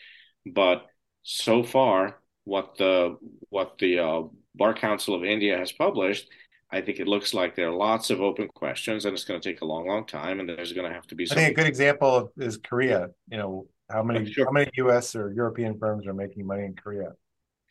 but 0.47 0.87
so 1.23 1.63
far, 1.63 2.17
what 2.45 2.79
the 2.79 3.19
what 3.51 3.77
the 3.79 3.99
uh, 3.99 4.23
Bar 4.55 4.73
Council 4.73 5.15
of 5.15 5.23
India 5.23 5.59
has 5.59 5.71
published, 5.71 6.31
I 6.71 6.81
think 6.81 6.99
it 6.99 7.07
looks 7.07 7.35
like 7.35 7.57
there 7.57 7.69
are 7.69 7.77
lots 7.77 8.09
of 8.09 8.23
open 8.23 8.49
questions, 8.49 9.05
and 9.05 9.13
it's 9.13 9.25
going 9.25 9.39
to 9.39 9.47
take 9.47 9.61
a 9.61 9.67
long, 9.67 9.87
long 9.87 10.07
time, 10.07 10.41
and 10.41 10.49
there's 10.49 10.73
going 10.73 10.89
to 10.89 10.95
have 10.95 11.07
to 11.09 11.15
be. 11.15 11.27
Some... 11.27 11.37
I 11.37 11.43
think 11.43 11.53
a 11.53 11.61
good 11.61 11.69
example 11.69 12.33
is 12.39 12.57
Korea. 12.57 13.11
You 13.31 13.37
know, 13.37 13.67
how 13.91 14.03
many 14.03 14.33
sure. 14.33 14.47
how 14.47 14.53
many 14.53 14.71
U.S. 14.77 15.15
or 15.15 15.31
European 15.31 15.79
firms 15.79 16.07
are 16.07 16.15
making 16.15 16.47
money 16.47 16.65
in 16.65 16.75
Korea? 16.75 17.13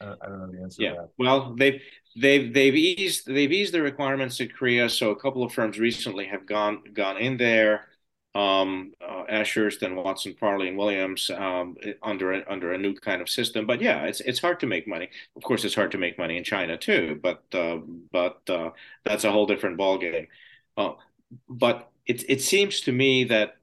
I 0.02 0.28
don't 0.28 0.40
know 0.40 0.52
the 0.52 0.62
answer. 0.62 0.84
Yeah, 0.84 1.06
well, 1.18 1.56
they've 1.56 1.82
they've 2.16 2.54
they've 2.54 2.76
eased 2.76 3.26
they've 3.28 3.52
eased 3.52 3.74
the 3.74 3.82
requirements 3.82 4.40
in 4.40 4.50
Korea. 4.50 4.90
So 4.90 5.12
a 5.12 5.16
couple 5.20 5.44
of 5.44 5.54
firms 5.54 5.80
recently 5.80 6.26
have 6.28 6.46
gone 6.46 6.84
gone 6.94 7.18
in 7.18 7.38
there. 7.38 7.88
um, 8.36 8.94
uh, 9.02 9.24
Ashurst 9.30 9.84
and 9.84 9.96
Watson, 9.98 10.36
Farley 10.40 10.70
and 10.70 10.78
Williams 10.78 11.30
um, 11.32 11.76
under 12.02 12.34
a, 12.34 12.44
under 12.50 12.74
a 12.74 12.78
new 12.78 12.94
kind 12.96 13.22
of 13.22 13.30
system. 13.30 13.66
But 13.68 13.82
yeah, 13.82 14.06
it's 14.06 14.22
it's 14.22 14.40
hard 14.40 14.60
to 14.62 14.68
make 14.68 14.88
money. 14.88 15.10
Of 15.36 15.44
course, 15.44 15.66
it's 15.66 15.76
hard 15.76 15.92
to 15.92 15.98
make 15.98 16.18
money 16.18 16.38
in 16.38 16.44
China 16.46 16.78
too. 16.78 17.20
But 17.22 17.44
uh, 17.54 17.80
but 18.12 18.42
uh, 18.50 18.72
that's 19.06 19.26
a 19.26 19.32
whole 19.32 19.46
different 19.48 19.78
ballgame. 19.80 20.28
Uh, 20.78 20.94
but 21.50 21.92
it 22.08 22.30
it 22.30 22.42
seems 22.42 22.82
to 22.82 22.92
me 22.94 23.26
that 23.26 23.58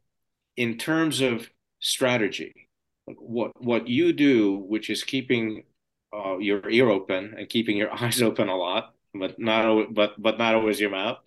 in 0.57 0.79
terms 0.79 1.21
of 1.21 1.51
strategy, 1.81 2.69
what 3.07 3.53
what 3.63 3.89
you 3.89 4.13
do, 4.13 4.57
which 4.57 4.91
is 4.91 5.05
keeping 5.05 5.65
uh, 6.13 6.39
your 6.39 6.69
ear 6.71 6.89
open 6.89 7.35
and 7.37 7.49
keeping 7.49 7.77
your 7.77 7.93
eyes 8.03 8.23
open 8.23 8.49
a 8.49 8.57
lot, 8.57 8.95
but 9.15 9.39
not 9.39 9.95
but 9.95 10.21
but 10.21 10.39
not 10.39 10.55
always 10.55 10.81
your 10.81 10.91
mouth. 10.91 11.19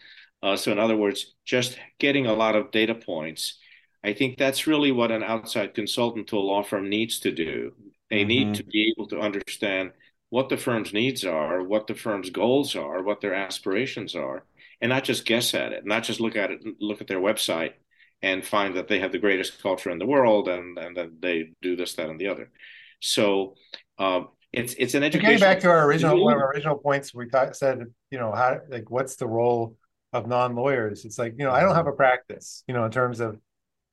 Uh, 0.43 0.55
so 0.55 0.71
in 0.71 0.79
other 0.79 0.97
words, 0.97 1.35
just 1.45 1.77
getting 1.99 2.25
a 2.25 2.33
lot 2.33 2.55
of 2.55 2.71
data 2.71 2.95
points. 2.95 3.59
I 4.03 4.13
think 4.13 4.37
that's 4.37 4.65
really 4.65 4.91
what 4.91 5.11
an 5.11 5.21
outside 5.21 5.75
consultant 5.75 6.27
to 6.27 6.37
a 6.37 6.39
law 6.39 6.63
firm 6.63 6.89
needs 6.89 7.19
to 7.19 7.31
do. 7.31 7.73
They 8.09 8.21
mm-hmm. 8.21 8.27
need 8.27 8.55
to 8.55 8.63
be 8.63 8.91
able 8.95 9.07
to 9.09 9.19
understand 9.19 9.91
what 10.29 10.49
the 10.49 10.57
firm's 10.57 10.93
needs 10.93 11.23
are, 11.23 11.61
what 11.61 11.87
the 11.87 11.93
firm's 11.93 12.29
goals 12.29 12.75
are, 12.75 13.03
what 13.03 13.21
their 13.21 13.35
aspirations 13.35 14.15
are, 14.15 14.45
and 14.79 14.89
not 14.89 15.03
just 15.03 15.25
guess 15.25 15.53
at 15.53 15.73
it, 15.73 15.85
not 15.85 16.03
just 16.03 16.19
look 16.19 16.35
at 16.35 16.49
it, 16.51 16.61
look 16.79 17.01
at 17.01 17.07
their 17.07 17.19
website 17.19 17.73
and 18.21 18.45
find 18.45 18.75
that 18.75 18.87
they 18.87 18.99
have 18.99 19.11
the 19.11 19.19
greatest 19.19 19.61
culture 19.61 19.89
in 19.89 19.99
the 19.99 20.05
world 20.05 20.47
and, 20.47 20.77
and 20.77 20.95
that 20.97 21.21
they 21.21 21.51
do 21.61 21.75
this, 21.75 21.93
that, 21.95 22.09
and 22.09 22.19
the 22.19 22.27
other. 22.27 22.49
So 23.01 23.55
uh, 23.97 24.21
it's 24.53 24.73
it's 24.77 24.93
an 24.95 25.03
education. 25.03 25.37
Getting 25.37 25.41
back 25.41 25.59
to 25.61 25.69
our 25.69 25.85
original 25.85 26.23
one 26.23 26.33
of 26.33 26.39
our 26.39 26.51
original 26.51 26.77
points, 26.77 27.13
we 27.13 27.29
thought, 27.29 27.55
said, 27.55 27.85
you 28.09 28.19
know, 28.19 28.31
how 28.33 28.59
like 28.69 28.89
what's 28.89 29.15
the 29.15 29.27
role 29.27 29.77
of 30.13 30.27
non-lawyers? 30.27 31.05
It's 31.05 31.17
like 31.17 31.35
you 31.37 31.45
know, 31.45 31.51
I 31.51 31.61
don't 31.61 31.75
have 31.75 31.87
a 31.87 31.93
practice, 31.93 32.63
you 32.67 32.73
know, 32.73 32.83
in 32.83 32.91
terms 32.91 33.21
of, 33.21 33.39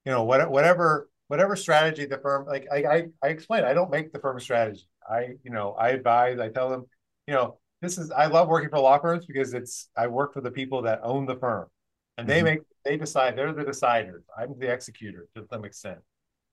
you 0.05 0.13
know, 0.13 0.25
what 0.25 0.51
whatever 0.51 1.09
whatever 1.29 1.55
strategy 1.55 2.07
the 2.07 2.19
firm 2.19 2.47
like 2.47 2.67
I 2.73 2.77
I, 2.77 3.07
I 3.23 3.29
explain, 3.29 3.65
I 3.65 3.73
don't 3.73 3.91
make 3.91 4.13
the 4.13 4.19
firm 4.19 4.39
strategy. 4.41 4.89
I 5.09 5.35
you 5.45 5.51
know 5.51 5.73
I 5.73 5.91
advise, 5.91 6.41
I 6.41 6.49
tell 6.49 6.71
them, 6.71 6.87
you 7.29 7.35
know, 7.35 7.59
this 7.81 7.97
is 7.97 8.11
I 8.11 8.27
love 8.27 8.49
working 8.49 8.71
for 8.71 8.81
law 8.81 8.99
firms 8.99 9.27
because 9.27 9.55
it's 9.55 9.89
I 9.97 10.09
work 10.09 10.35
for 10.35 10.41
the 10.41 10.51
people 10.51 10.83
that 10.83 11.01
own 11.05 11.27
the 11.27 11.37
firm, 11.37 11.69
and 12.17 12.29
they 12.29 12.39
mm-hmm. 12.39 12.45
make 12.45 12.61
they 12.85 12.97
decide 12.97 13.37
they're 13.37 13.53
the 13.53 13.65
deciders. 13.65 14.23
I'm 14.37 14.59
the 14.59 14.73
executor 14.73 15.29
to 15.37 15.47
some 15.49 15.65
extent, 15.65 16.01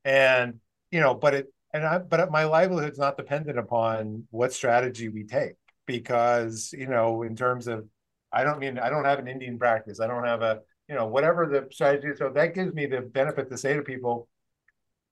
and 0.04 0.60
you 0.92 1.00
know, 1.00 1.16
but 1.16 1.34
it 1.34 1.48
and 1.76 1.86
I, 1.86 1.98
but 1.98 2.32
my 2.32 2.46
livelihood's 2.46 2.98
not 2.98 3.18
dependent 3.18 3.60
upon 3.60 4.24
what 4.32 4.54
strategy 4.54 5.10
we 5.10 5.26
take 5.26 5.56
because 5.86 6.74
you 6.78 6.88
know 6.88 7.24
in 7.24 7.36
terms 7.36 7.68
of 7.68 7.86
i 8.32 8.44
don't 8.44 8.60
mean 8.60 8.80
i 8.80 8.90
don't 8.90 9.04
have 9.04 9.20
an 9.20 9.28
indian 9.28 9.60
practice. 9.60 10.00
I 10.00 10.08
don't 10.08 10.24
have 10.26 10.42
a 10.42 10.62
you 10.88 10.96
know 10.96 11.06
whatever 11.06 11.46
the 11.48 11.68
strategy 11.72 12.08
so 12.16 12.30
that 12.30 12.54
gives 12.56 12.74
me 12.74 12.86
the 12.86 13.02
benefit 13.02 13.50
to 13.50 13.58
say 13.58 13.74
to 13.74 13.82
people 13.82 14.30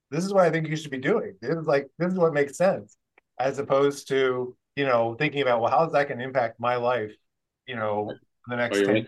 this 0.09 0.23
is 0.23 0.33
what 0.33 0.45
i 0.45 0.49
think 0.49 0.67
you 0.69 0.77
should 0.77 0.91
be 0.91 0.99
doing. 0.99 1.35
This 1.41 1.55
is 1.55 1.67
like 1.67 1.89
this 1.99 2.13
is 2.13 2.17
what 2.17 2.33
makes 2.33 2.57
sense 2.57 2.97
as 3.39 3.59
opposed 3.59 4.07
to 4.07 4.55
you 4.77 4.85
know 4.85 5.15
thinking 5.15 5.41
about 5.41 5.59
well 5.59 5.71
how's 5.71 5.91
that 5.91 6.07
going 6.07 6.19
to 6.19 6.23
impact 6.23 6.59
my 6.61 6.77
life 6.77 7.11
you 7.67 7.75
know 7.75 8.13
the 8.47 8.55
next 8.55 8.85
10 8.85 9.05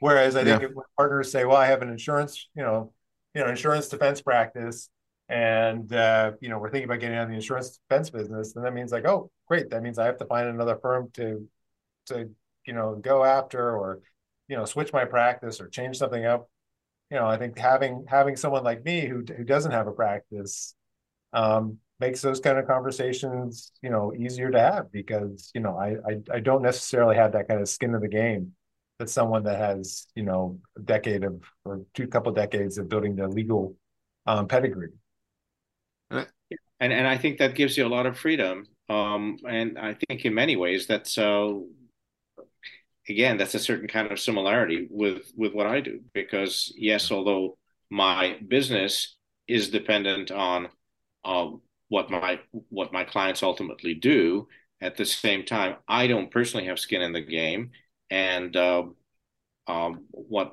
whereas 0.00 0.36
i 0.36 0.44
think 0.44 0.62
yeah. 0.62 0.68
if 0.68 0.74
partners 0.96 1.32
say 1.32 1.44
well 1.44 1.56
i 1.56 1.66
have 1.66 1.82
an 1.82 1.88
insurance 1.88 2.48
you 2.54 2.62
know 2.62 2.92
you 3.34 3.42
know 3.42 3.48
insurance 3.48 3.88
defense 3.88 4.20
practice 4.20 4.90
and 5.28 5.92
uh, 5.92 6.32
you 6.40 6.48
know 6.48 6.58
we're 6.58 6.70
thinking 6.70 6.88
about 6.88 7.00
getting 7.00 7.16
out 7.16 7.24
of 7.24 7.28
the 7.28 7.34
insurance 7.34 7.78
defense 7.88 8.10
business, 8.10 8.56
and 8.56 8.64
that 8.64 8.72
means 8.74 8.92
like, 8.92 9.06
oh, 9.06 9.30
great, 9.46 9.70
that 9.70 9.82
means 9.82 9.98
I 9.98 10.06
have 10.06 10.18
to 10.18 10.26
find 10.26 10.48
another 10.48 10.76
firm 10.80 11.10
to 11.14 11.46
to 12.06 12.30
you 12.66 12.72
know 12.72 12.96
go 12.96 13.24
after 13.24 13.76
or 13.76 14.00
you 14.48 14.56
know 14.56 14.64
switch 14.64 14.92
my 14.92 15.04
practice 15.04 15.60
or 15.60 15.68
change 15.68 15.98
something 15.98 16.24
up. 16.24 16.48
You 17.10 17.18
know, 17.18 17.26
I 17.26 17.36
think 17.38 17.58
having 17.58 18.06
having 18.08 18.36
someone 18.36 18.64
like 18.64 18.84
me 18.84 19.06
who 19.06 19.24
who 19.36 19.44
doesn't 19.44 19.72
have 19.72 19.86
a 19.86 19.92
practice 19.92 20.74
um, 21.32 21.78
makes 22.00 22.22
those 22.22 22.40
kind 22.40 22.58
of 22.58 22.66
conversations 22.66 23.72
you 23.82 23.90
know 23.90 24.14
easier 24.14 24.50
to 24.50 24.58
have 24.58 24.90
because 24.90 25.50
you 25.54 25.60
know 25.60 25.76
I, 25.76 25.96
I 26.10 26.36
I 26.36 26.40
don't 26.40 26.62
necessarily 26.62 27.16
have 27.16 27.32
that 27.32 27.48
kind 27.48 27.60
of 27.60 27.68
skin 27.68 27.94
of 27.94 28.00
the 28.00 28.08
game 28.08 28.52
that 28.98 29.10
someone 29.10 29.44
that 29.44 29.58
has 29.58 30.06
you 30.14 30.22
know 30.22 30.58
a 30.76 30.80
decade 30.80 31.24
of 31.24 31.42
or 31.66 31.82
two 31.92 32.08
couple 32.08 32.32
decades 32.32 32.78
of 32.78 32.88
building 32.88 33.14
the 33.14 33.28
legal 33.28 33.76
um, 34.26 34.48
pedigree 34.48 34.90
and 36.80 36.92
and 36.92 37.06
I 37.06 37.18
think 37.18 37.38
that 37.38 37.54
gives 37.54 37.76
you 37.76 37.86
a 37.86 37.88
lot 37.88 38.06
of 38.06 38.18
freedom. 38.18 38.66
Um, 38.88 39.38
and 39.48 39.78
I 39.78 39.94
think 40.08 40.24
in 40.24 40.34
many 40.34 40.56
ways 40.56 40.86
that's 40.86 41.18
uh, 41.18 41.54
again 43.08 43.36
that's 43.36 43.54
a 43.54 43.58
certain 43.58 43.88
kind 43.88 44.10
of 44.12 44.20
similarity 44.20 44.86
with 44.90 45.32
with 45.36 45.52
what 45.52 45.66
I 45.66 45.80
do 45.80 46.00
because 46.14 46.72
yes, 46.76 47.10
although 47.10 47.56
my 47.90 48.38
business 48.46 49.16
is 49.46 49.70
dependent 49.70 50.30
on 50.30 50.68
uh, 51.24 51.50
what 51.88 52.10
my 52.10 52.40
what 52.68 52.92
my 52.92 53.04
clients 53.04 53.42
ultimately 53.42 53.94
do, 53.94 54.48
at 54.80 54.96
the 54.96 55.04
same 55.04 55.44
time 55.44 55.76
I 55.88 56.06
don't 56.06 56.30
personally 56.30 56.66
have 56.66 56.78
skin 56.78 57.02
in 57.02 57.12
the 57.12 57.22
game, 57.22 57.72
and 58.10 58.56
uh, 58.56 58.84
um, 59.66 60.04
what 60.10 60.52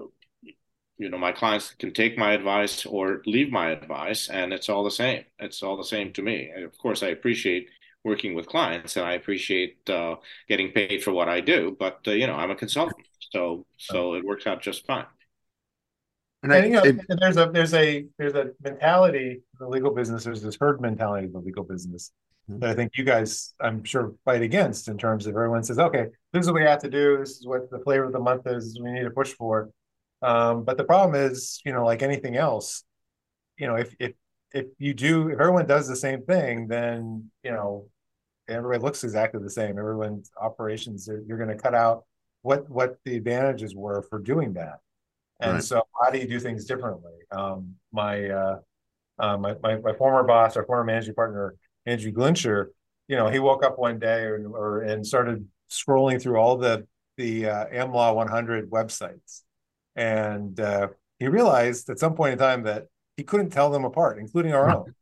you 0.97 1.09
know 1.09 1.17
my 1.17 1.31
clients 1.31 1.73
can 1.77 1.93
take 1.93 2.17
my 2.17 2.33
advice 2.33 2.85
or 2.85 3.21
leave 3.25 3.51
my 3.51 3.69
advice 3.71 4.29
and 4.29 4.53
it's 4.53 4.69
all 4.69 4.83
the 4.83 4.91
same. 4.91 5.23
It's 5.39 5.61
all 5.63 5.77
the 5.77 5.83
same 5.83 6.13
to 6.13 6.21
me. 6.21 6.51
And 6.53 6.63
of 6.65 6.77
course 6.77 7.03
i 7.03 7.07
appreciate 7.07 7.69
working 8.03 8.35
with 8.35 8.47
clients 8.47 8.97
and 8.97 9.05
i 9.05 9.13
appreciate 9.13 9.77
uh, 9.89 10.15
getting 10.47 10.71
paid 10.71 11.03
for 11.03 11.11
what 11.11 11.27
i 11.27 11.41
do 11.41 11.75
but 11.79 11.99
uh, 12.07 12.11
you 12.11 12.27
know 12.27 12.35
i'm 12.35 12.51
a 12.51 12.55
consultant 12.55 13.07
so 13.31 13.65
so 13.77 14.13
it 14.13 14.23
works 14.23 14.45
out 14.45 14.61
just 14.61 14.85
fine. 14.85 15.05
And, 16.43 16.53
and 16.53 16.63
I, 16.63 16.67
you 16.67 16.73
know, 16.73 16.83
it, 16.83 17.19
there's 17.19 17.37
a 17.37 17.49
there's 17.51 17.73
a 17.73 18.05
there's 18.19 18.35
a 18.35 18.51
mentality 18.63 19.29
in 19.31 19.59
the 19.59 19.67
legal 19.67 19.91
business 19.91 20.23
there's 20.23 20.43
this 20.43 20.57
herd 20.59 20.79
mentality 20.79 21.25
of 21.25 21.33
the 21.33 21.39
legal 21.39 21.63
business 21.63 22.11
mm-hmm. 22.47 22.59
that 22.59 22.69
i 22.69 22.75
think 22.75 22.91
you 22.95 23.03
guys 23.03 23.55
i'm 23.59 23.83
sure 23.83 24.13
fight 24.23 24.43
against 24.43 24.87
in 24.87 24.97
terms 24.99 25.25
of 25.25 25.33
everyone 25.33 25.63
says 25.63 25.79
okay 25.79 26.05
this 26.35 26.41
is 26.41 26.51
what 26.51 26.59
we 26.59 26.67
have 26.67 26.79
to 26.79 26.89
do. 26.89 27.17
This 27.17 27.37
is 27.37 27.47
what 27.47 27.71
the 27.71 27.79
flavor 27.79 28.03
of 28.03 28.11
the 28.11 28.19
month 28.19 28.45
is. 28.45 28.77
We 28.77 28.91
need 28.91 29.03
to 29.03 29.09
push 29.09 29.31
for 29.31 29.69
um, 30.21 30.63
but 30.63 30.77
the 30.77 30.83
problem 30.83 31.15
is, 31.15 31.61
you 31.65 31.73
know, 31.73 31.85
like 31.85 32.01
anything 32.01 32.35
else, 32.35 32.83
you 33.57 33.67
know, 33.67 33.75
if 33.75 33.95
if 33.99 34.13
if 34.51 34.67
you 34.77 34.93
do, 34.93 35.29
if 35.29 35.39
everyone 35.39 35.67
does 35.67 35.87
the 35.87 35.95
same 35.95 36.23
thing, 36.23 36.67
then 36.67 37.29
you 37.43 37.51
know, 37.51 37.87
everybody 38.47 38.81
looks 38.81 39.03
exactly 39.03 39.41
the 39.41 39.49
same. 39.49 39.77
Everyone's 39.77 40.31
operations, 40.39 41.09
you're 41.27 41.37
going 41.37 41.49
to 41.49 41.61
cut 41.61 41.75
out 41.75 42.05
what 42.41 42.69
what 42.69 42.97
the 43.03 43.17
advantages 43.17 43.75
were 43.75 44.01
for 44.03 44.19
doing 44.19 44.53
that. 44.53 44.79
And 45.41 45.53
right. 45.53 45.63
so, 45.63 45.83
how 46.01 46.11
do 46.11 46.19
you 46.19 46.27
do 46.27 46.39
things 46.39 46.65
differently? 46.65 47.11
Um, 47.31 47.75
my, 47.91 48.29
uh, 48.29 48.59
uh, 49.19 49.37
my, 49.37 49.55
my 49.61 49.77
my 49.77 49.93
former 49.93 50.23
boss, 50.23 50.55
our 50.55 50.65
former 50.65 50.85
managing 50.85 51.15
partner, 51.15 51.55
Andrew 51.85 52.11
Glincher, 52.11 52.71
you 53.07 53.17
know, 53.17 53.27
he 53.27 53.39
woke 53.39 53.63
up 53.63 53.77
one 53.77 53.99
day 53.99 54.23
or, 54.23 54.47
or 54.47 54.81
and 54.81 55.05
started 55.05 55.45
scrolling 55.69 56.21
through 56.21 56.37
all 56.37 56.57
the 56.57 56.87
the 57.17 57.47
uh, 57.47 57.65
AmLaw 57.67 58.15
100 58.15 58.69
websites 58.69 59.41
and 59.95 60.59
uh, 60.59 60.87
he 61.19 61.27
realized 61.27 61.89
at 61.89 61.99
some 61.99 62.15
point 62.15 62.33
in 62.33 62.39
time 62.39 62.63
that 62.63 62.87
he 63.17 63.23
couldn't 63.23 63.51
tell 63.51 63.69
them 63.69 63.85
apart, 63.85 64.19
including 64.19 64.53
our 64.53 64.69
own. 64.69 64.93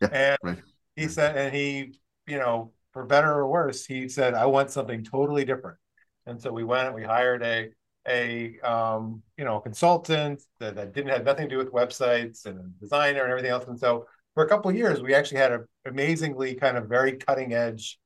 and 0.12 0.38
right. 0.42 0.58
he 0.94 1.08
said, 1.08 1.36
and 1.36 1.54
he, 1.54 1.98
you 2.26 2.38
know, 2.38 2.72
for 2.92 3.04
better 3.04 3.30
or 3.30 3.48
worse, 3.48 3.84
he 3.84 4.08
said, 4.08 4.34
"I 4.34 4.46
want 4.46 4.70
something 4.70 5.04
totally 5.04 5.44
different." 5.44 5.78
And 6.26 6.40
so 6.40 6.52
we 6.52 6.64
went 6.64 6.86
and 6.86 6.94
we 6.94 7.02
hired 7.04 7.42
a 7.42 7.70
a 8.08 8.58
um, 8.60 9.22
you 9.36 9.44
know 9.44 9.60
consultant 9.60 10.42
that, 10.60 10.76
that 10.76 10.94
didn't 10.94 11.10
have 11.10 11.24
nothing 11.24 11.48
to 11.48 11.54
do 11.54 11.58
with 11.58 11.72
websites 11.72 12.46
and 12.46 12.58
a 12.58 12.62
designer 12.80 13.22
and 13.22 13.30
everything 13.30 13.50
else. 13.50 13.66
And 13.66 13.78
so 13.78 14.06
for 14.34 14.44
a 14.44 14.48
couple 14.48 14.70
of 14.70 14.76
years, 14.76 15.02
we 15.02 15.14
actually 15.14 15.38
had 15.38 15.52
an 15.52 15.64
amazingly 15.84 16.54
kind 16.54 16.76
of 16.76 16.88
very 16.88 17.12
cutting 17.12 17.52
edge 17.52 17.98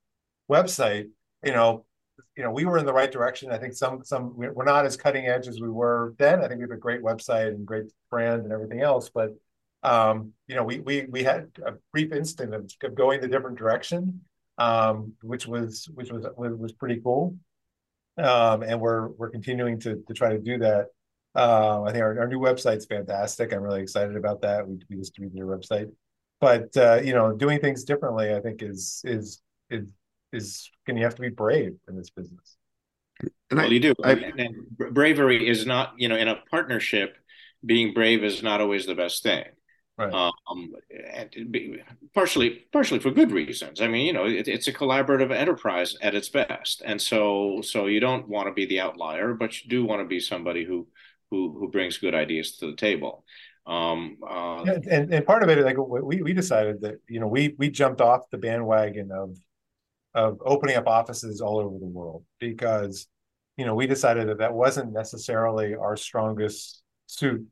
website. 0.51 1.09
You 1.45 1.53
know, 1.53 1.85
you 2.37 2.43
know, 2.43 2.51
we 2.51 2.65
were 2.65 2.79
in 2.79 2.87
the 2.87 2.93
right 2.93 3.11
direction. 3.11 3.51
I 3.51 3.59
think 3.59 3.75
some 3.75 4.05
some 4.05 4.37
we're 4.37 4.65
not 4.65 4.87
as 4.87 4.97
cutting 4.97 5.27
edge 5.27 5.49
as 5.49 5.61
we 5.61 5.69
were 5.69 6.15
then. 6.19 6.43
I 6.43 6.49
think 6.49 6.59
we 6.59 6.65
have 6.65 6.71
a 6.71 6.77
great 6.77 7.03
website 7.03 7.49
and 7.49 7.67
great 7.67 7.87
brand 8.11 8.43
and 8.43 8.53
everything 8.53 8.81
else, 8.81 9.09
but 9.09 9.35
um, 9.83 10.33
you 10.47 10.55
know, 10.55 10.65
we 10.65 10.81
we 10.81 11.07
we 11.11 11.23
had 11.23 11.49
a 11.65 11.73
brief 11.93 12.13
instant 12.13 12.55
of 12.55 12.71
going 12.95 13.21
the 13.21 13.29
different 13.29 13.59
direction, 13.59 14.21
um, 14.59 15.15
which 15.23 15.47
was 15.47 15.89
which 15.95 16.11
was 16.13 16.27
was 16.37 16.73
pretty 16.73 17.01
cool. 17.01 17.37
Um, 18.19 18.63
and 18.63 18.81
we're 18.81 19.09
we're 19.09 19.31
continuing 19.31 19.81
to 19.81 20.03
to 20.07 20.15
try 20.15 20.31
to 20.31 20.39
do 20.39 20.59
that. 20.59 20.87
Uh, 21.35 21.85
I 21.85 21.93
think 21.93 22.03
our, 22.03 22.21
our 22.21 22.29
new 22.29 22.41
website's 22.41 22.87
fantastic. 22.87 23.53
I'm 23.53 23.63
really 23.63 23.83
excited 23.83 24.17
about 24.17 24.43
that. 24.43 24.69
We 24.69 24.81
we 24.91 24.97
just 24.97 25.19
redid 25.19 25.39
our 25.41 25.57
website, 25.57 25.91
but 26.41 26.77
uh, 26.77 27.01
you 27.03 27.15
know, 27.15 27.33
doing 27.33 27.61
things 27.61 27.85
differently, 27.85 28.35
I 28.35 28.41
think 28.41 28.63
is 28.63 29.01
is 29.05 29.41
is 29.71 29.91
is 30.33 30.71
going 30.87 30.97
you 30.97 31.05
have 31.05 31.15
to 31.17 31.23
be 31.23 31.29
brave 31.29 31.77
in 31.89 31.97
this 31.97 32.11
business. 32.11 32.57
And 33.51 33.59
well, 33.59 33.67
I, 33.67 33.69
you 33.69 33.81
do. 33.81 33.95
I, 34.03 34.13
and 34.13 34.55
bravery 34.71 35.49
is 35.49 35.67
not, 35.67 35.95
you 35.99 36.09
know, 36.09 36.17
in 36.17 36.29
a 36.29 36.37
partnership, 36.51 37.17
being 37.65 37.93
brave 37.93 38.25
is 38.25 38.43
not 38.43 38.61
always 38.61 38.87
the 38.87 38.95
best 38.95 39.23
thing. 39.23 39.45
Right. 39.99 40.15
Um, 40.15 40.73
partially, 42.15 42.65
partially 42.73 43.01
for 43.01 43.11
good 43.11 43.33
reasons. 43.33 43.83
I 43.83 43.89
mean, 43.89 44.07
you 44.07 44.15
know, 44.15 44.25
it, 44.25 44.49
it's 44.49 44.67
a 44.67 44.73
collaborative 44.73 45.31
enterprise 45.31 45.95
at 46.01 46.15
its 46.15 46.31
best, 46.31 46.81
and 46.83 47.01
so, 47.01 47.61
so 47.63 47.85
you 47.85 48.01
don't 48.01 48.27
want 48.27 48.49
to 48.49 48.55
be 48.55 48.65
the 48.65 48.81
outlier, 48.81 49.35
but 49.35 49.63
you 49.63 49.69
do 49.69 49.85
want 49.85 50.01
to 50.01 50.07
be 50.07 50.19
somebody 50.19 50.65
who, 50.65 50.89
who, 51.31 51.55
who 51.59 51.71
brings 51.71 51.99
good 51.99 52.15
ideas 52.15 52.57
to 52.57 52.71
the 52.71 52.77
table. 52.77 53.27
Um, 53.67 54.17
uh, 54.27 54.63
and 54.63 55.13
and 55.13 55.27
part 55.27 55.43
of 55.43 55.51
it, 55.51 55.63
like 55.63 55.77
we 55.77 56.23
we 56.23 56.33
decided 56.33 56.81
that 56.81 56.95
you 57.07 57.21
know 57.21 57.29
we 57.29 57.55
we 57.59 57.69
jumped 57.69 58.01
off 58.01 58.31
the 58.31 58.39
bandwagon 58.39 59.13
of 59.13 59.37
of 60.15 60.39
opening 60.45 60.77
up 60.77 60.87
offices 60.87 61.41
all 61.41 61.59
over 61.59 61.79
the 61.79 61.87
world 61.87 62.25
because 62.39 63.07
you 63.57 63.65
know 63.65 63.75
we 63.75 63.87
decided 63.87 64.29
that 64.29 64.39
that 64.39 64.55
wasn't 64.55 64.93
necessarily 64.93 65.75
our 65.75 65.97
strongest 65.97 66.83
suit. 67.07 67.47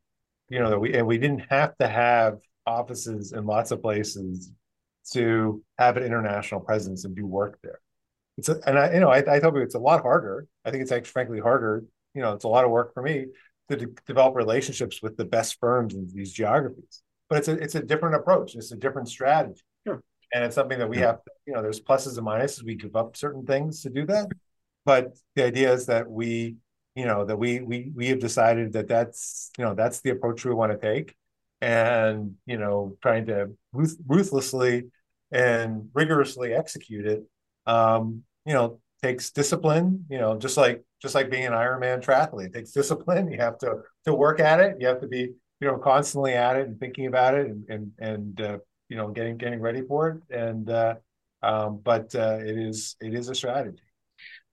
You 0.48 0.60
know 0.60 0.70
that 0.70 0.78
we 0.78 0.94
and 0.94 1.06
we 1.06 1.18
didn't 1.18 1.44
have 1.50 1.76
to 1.78 1.88
have 1.88 2.38
offices 2.66 3.32
in 3.32 3.46
lots 3.46 3.70
of 3.70 3.82
places 3.82 4.50
to 5.12 5.62
have 5.78 5.96
an 5.96 6.02
international 6.02 6.60
presence 6.60 7.04
and 7.04 7.16
do 7.16 7.26
work 7.26 7.58
there. 7.62 7.80
It's 8.36 8.48
a, 8.48 8.58
and 8.66 8.78
I 8.78 8.94
you 8.94 9.00
know 9.00 9.10
I, 9.10 9.36
I 9.36 9.40
told 9.40 9.56
you 9.56 9.62
it's 9.62 9.74
a 9.74 9.80
lot 9.80 10.02
harder. 10.02 10.46
I 10.64 10.70
think 10.70 10.82
it's 10.82 10.92
actually 10.92 11.10
frankly 11.10 11.40
harder. 11.40 11.84
You 12.14 12.22
know, 12.22 12.32
it's 12.32 12.44
a 12.44 12.48
lot 12.48 12.64
of 12.64 12.70
work 12.70 12.94
for 12.94 13.02
me 13.02 13.26
to 13.68 13.76
de- 13.76 13.86
develop 14.06 14.34
relationships 14.34 15.02
with 15.02 15.16
the 15.16 15.24
best 15.24 15.58
firms 15.60 15.94
in 15.94 16.08
these 16.12 16.32
geographies. 16.32 17.02
But 17.28 17.38
it's 17.38 17.48
a 17.48 17.52
it's 17.52 17.74
a 17.74 17.82
different 17.82 18.16
approach. 18.16 18.54
It's 18.54 18.72
a 18.72 18.76
different 18.76 19.08
strategy. 19.08 19.60
And 20.32 20.44
it's 20.44 20.54
something 20.54 20.78
that 20.78 20.88
we 20.88 20.98
have. 20.98 21.16
To, 21.24 21.30
you 21.46 21.54
know, 21.54 21.62
there's 21.62 21.80
pluses 21.80 22.18
and 22.18 22.26
minuses. 22.26 22.62
We 22.62 22.74
give 22.74 22.96
up 22.96 23.16
certain 23.16 23.46
things 23.46 23.82
to 23.82 23.90
do 23.90 24.04
that. 24.06 24.28
But 24.84 25.16
the 25.34 25.44
idea 25.44 25.72
is 25.72 25.86
that 25.86 26.10
we, 26.10 26.56
you 26.94 27.04
know, 27.04 27.24
that 27.24 27.36
we 27.36 27.60
we 27.60 27.92
we 27.94 28.08
have 28.08 28.18
decided 28.20 28.72
that 28.74 28.88
that's 28.88 29.50
you 29.58 29.64
know 29.64 29.74
that's 29.74 30.00
the 30.00 30.10
approach 30.10 30.44
we 30.44 30.54
want 30.54 30.72
to 30.72 30.78
take, 30.78 31.14
and 31.60 32.36
you 32.46 32.58
know, 32.58 32.96
trying 33.02 33.26
to 33.26 33.50
ruth- 33.72 33.98
ruthlessly 34.06 34.84
and 35.30 35.90
rigorously 35.94 36.52
execute 36.54 37.06
it. 37.06 37.24
Um, 37.66 38.24
you 38.46 38.54
know, 38.54 38.80
takes 39.02 39.30
discipline. 39.30 40.06
You 40.10 40.18
know, 40.18 40.38
just 40.38 40.56
like 40.56 40.84
just 41.00 41.14
like 41.14 41.30
being 41.30 41.46
an 41.46 41.52
Ironman 41.52 42.02
triathlete. 42.02 42.46
It 42.46 42.54
takes 42.54 42.72
discipline. 42.72 43.30
You 43.30 43.38
have 43.38 43.58
to 43.58 43.82
to 44.04 44.14
work 44.14 44.40
at 44.40 44.60
it. 44.60 44.76
You 44.80 44.88
have 44.88 45.00
to 45.00 45.08
be 45.08 45.32
you 45.60 45.68
know 45.68 45.78
constantly 45.78 46.34
at 46.34 46.56
it 46.56 46.66
and 46.66 46.78
thinking 46.78 47.06
about 47.06 47.34
it 47.34 47.46
and 47.46 47.64
and 47.68 47.92
and 47.98 48.40
uh, 48.40 48.58
you 48.88 48.96
know 48.96 49.08
getting 49.08 49.36
getting 49.36 49.60
ready 49.60 49.82
for 49.82 50.08
it. 50.10 50.36
And 50.36 50.68
uh, 50.68 50.96
um, 51.42 51.80
but 51.82 52.14
uh, 52.14 52.38
it 52.40 52.58
is 52.58 52.96
it 53.00 53.14
is 53.14 53.28
a 53.28 53.34
strategy. 53.34 53.82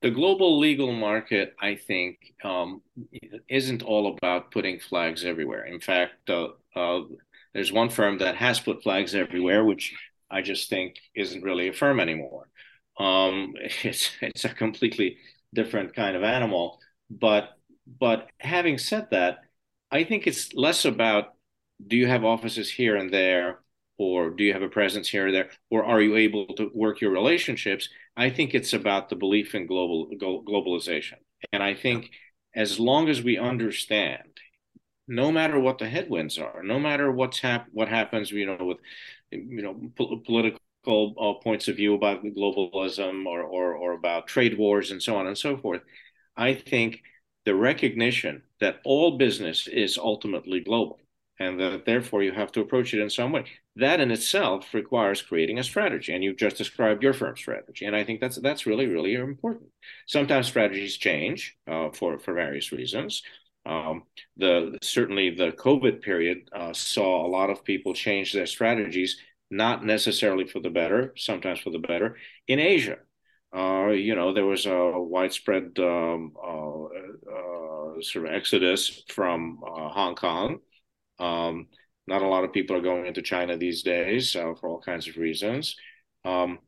The 0.01 0.12
global 0.12 0.60
legal 0.60 0.92
market, 0.92 1.56
I 1.60 1.75
think, 1.75 2.18
um, 2.44 2.82
isn't 3.50 3.82
all 3.82 4.15
about 4.15 4.51
putting 4.51 4.80
flags 4.80 5.25
everywhere. 5.25 5.65
In 5.65 5.80
fact, 5.80 6.30
uh, 6.30 6.50
uh, 6.75 7.01
there's 7.54 7.72
one 7.72 7.89
firm 7.89 8.20
that 8.20 8.36
has 8.36 8.60
put 8.60 8.84
flags 8.84 9.15
everywhere, 9.15 9.63
which 9.63 9.96
I 10.30 10.42
just 10.42 10.70
think 10.70 10.98
isn't 11.15 11.44
really 11.44 11.70
a 11.70 11.74
firm 11.74 12.00
anymore. 12.00 12.50
Um, 13.00 13.54
it's 13.84 14.12
it's 14.22 14.46
a 14.46 14.50
completely 14.50 15.18
different 15.54 15.96
kind 15.96 16.15
of 16.15 16.24
animal. 16.24 16.80
But 17.10 17.58
but 18.00 18.30
having 18.39 18.77
said 18.77 19.08
that, 19.12 19.39
I 19.92 20.04
think 20.04 20.27
it's 20.27 20.54
less 20.54 20.86
about 20.86 21.34
do 21.86 21.98
you 21.98 22.08
have 22.08 22.24
offices 22.24 22.70
here 22.70 22.96
and 22.96 23.12
there, 23.12 23.60
or 23.98 24.30
do 24.30 24.44
you 24.44 24.54
have 24.54 24.62
a 24.62 24.70
presence 24.70 25.10
here 25.10 25.28
or 25.28 25.32
there, 25.32 25.50
or 25.70 25.86
are 25.86 26.02
you 26.02 26.16
able 26.16 26.48
to 26.56 26.72
work 26.74 27.02
your 27.02 27.12
relationships? 27.12 27.90
I 28.18 28.30
think 28.30 28.54
it's 28.54 28.74
about 28.74 29.10
the 29.10 29.16
belief 29.16 29.56
in 29.56 29.68
global 29.68 30.10
globalization, 30.20 31.18
and 31.52 31.62
I 31.64 31.74
think 31.74 32.12
as 32.56 32.80
long 32.80 33.10
as 33.10 33.22
we 33.22 33.38
understand, 33.38 34.40
no 35.08 35.32
matter 35.32 35.60
what 35.60 35.78
the 35.78 35.90
headwinds 35.90 36.38
are, 36.38 36.64
no 36.64 36.80
matter 36.80 37.12
what's 37.12 37.40
hap- 37.40 37.68
what 37.72 37.90
happens, 37.90 38.32
you 38.32 38.46
know, 38.46 38.58
with 38.66 38.78
you 39.32 39.62
know 39.62 39.80
po- 39.96 40.18
political 40.25 40.60
uh, 40.88 41.34
points 41.44 41.68
of 41.68 41.75
view 41.75 41.96
about 41.96 42.24
globalism 42.24 43.25
or, 43.25 43.42
or, 43.42 43.75
or 43.75 43.94
about 43.94 44.28
trade 44.28 44.58
wars 44.58 44.92
and 44.92 45.02
so 45.02 45.16
on 45.16 45.28
and 45.28 45.38
so 45.38 45.58
forth. 45.58 45.82
I 46.38 46.54
think 46.54 47.02
the 47.46 47.56
recognition 47.56 48.44
that 48.60 48.80
all 48.84 49.18
business 49.18 49.68
is 49.68 49.98
ultimately 49.98 50.60
global 50.60 51.00
and 51.40 51.60
that 51.60 51.86
therefore 51.86 52.24
you 52.24 52.32
have 52.32 52.52
to 52.54 52.62
approach 52.62 52.94
it 52.94 53.02
in 53.02 53.10
some 53.10 53.32
way. 53.32 53.46
That 53.77 54.00
in 54.00 54.12
itself 54.12 54.74
requires 54.74 55.22
creating 55.22 55.60
a 55.60 55.63
strategy, 55.63 56.13
and 56.13 56.24
you've 56.24 56.38
just 56.38 56.58
described 56.58 57.03
your 57.03 57.13
firm's 57.13 57.39
strategy, 57.39 57.86
and 57.86 57.96
I 57.96 58.05
think 58.05 58.22
that's 58.22 58.38
that's 58.38 58.65
really 58.65 58.88
really 58.88 59.15
important. 59.15 59.70
Sometimes 60.08 60.48
strategies 60.48 60.98
change 60.98 61.58
uh, 61.67 61.89
for 61.91 62.17
for 62.20 62.34
various 62.34 62.72
reasons. 62.72 63.24
Um, 63.66 64.03
the 64.38 64.77
certainly 64.81 65.31
the 65.31 65.51
COVID 65.51 66.01
period 66.01 66.50
uh, 66.55 66.72
saw 66.74 67.25
a 67.25 67.27
lot 67.27 67.50
of 67.50 67.66
people 67.66 67.94
change 67.94 68.31
their 68.31 68.46
strategies 68.46 69.18
not 69.51 69.85
necessarily 69.85 70.48
for 70.48 70.59
the 70.59 70.70
better, 70.70 71.14
sometimes 71.18 71.59
for 71.59 71.70
the 71.70 71.79
better. 71.79 72.18
In 72.48 72.59
Asia, 72.59 72.98
uh, 73.55 73.90
you 73.90 74.16
know, 74.16 74.33
there 74.33 74.46
was 74.46 74.66
a 74.66 74.92
widespread 74.96 75.72
um, 75.79 76.33
uh, 76.42 76.83
uh, 76.83 78.01
sort 78.01 78.25
of 78.25 78.33
exodus 78.33 79.03
from 79.09 79.61
uh, 79.66 79.90
Hong 79.90 80.16
Kong. 80.16 80.59
Um, 81.20 81.68
not 82.07 82.22
a 82.22 82.27
lot 82.27 82.44
of 82.44 82.53
people 82.53 82.75
are 82.75 82.81
going 82.81 83.05
into 83.05 83.22
China 83.22 83.57
these 83.57 83.83
days 83.83 84.35
uh, 84.35 84.53
for 84.59 84.70
all 84.70 84.81
kinds 84.81 85.07
of 85.07 85.18
reasons. 85.18 85.75
Um, 86.24 86.59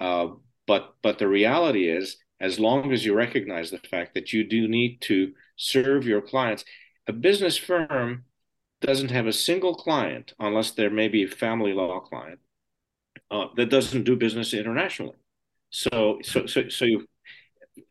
uh, 0.00 0.28
but 0.66 0.94
but 1.02 1.18
the 1.18 1.28
reality 1.28 1.88
is, 1.88 2.16
as 2.40 2.60
long 2.60 2.92
as 2.92 3.04
you 3.04 3.14
recognize 3.14 3.70
the 3.70 3.78
fact 3.78 4.14
that 4.14 4.32
you 4.32 4.44
do 4.44 4.68
need 4.68 5.00
to 5.02 5.32
serve 5.56 6.06
your 6.06 6.20
clients, 6.20 6.64
a 7.06 7.12
business 7.12 7.56
firm 7.56 8.24
doesn't 8.80 9.10
have 9.10 9.26
a 9.26 9.32
single 9.32 9.74
client, 9.74 10.34
unless 10.38 10.70
there 10.72 10.90
may 10.90 11.08
be 11.08 11.24
a 11.24 11.28
family 11.28 11.72
law 11.72 11.98
client, 12.00 12.38
uh, 13.30 13.46
that 13.56 13.70
doesn't 13.70 14.04
do 14.04 14.14
business 14.14 14.54
internationally. 14.54 15.16
So, 15.70 16.18
so, 16.22 16.46
so, 16.46 16.68
so 16.68 16.84
you, 16.84 17.06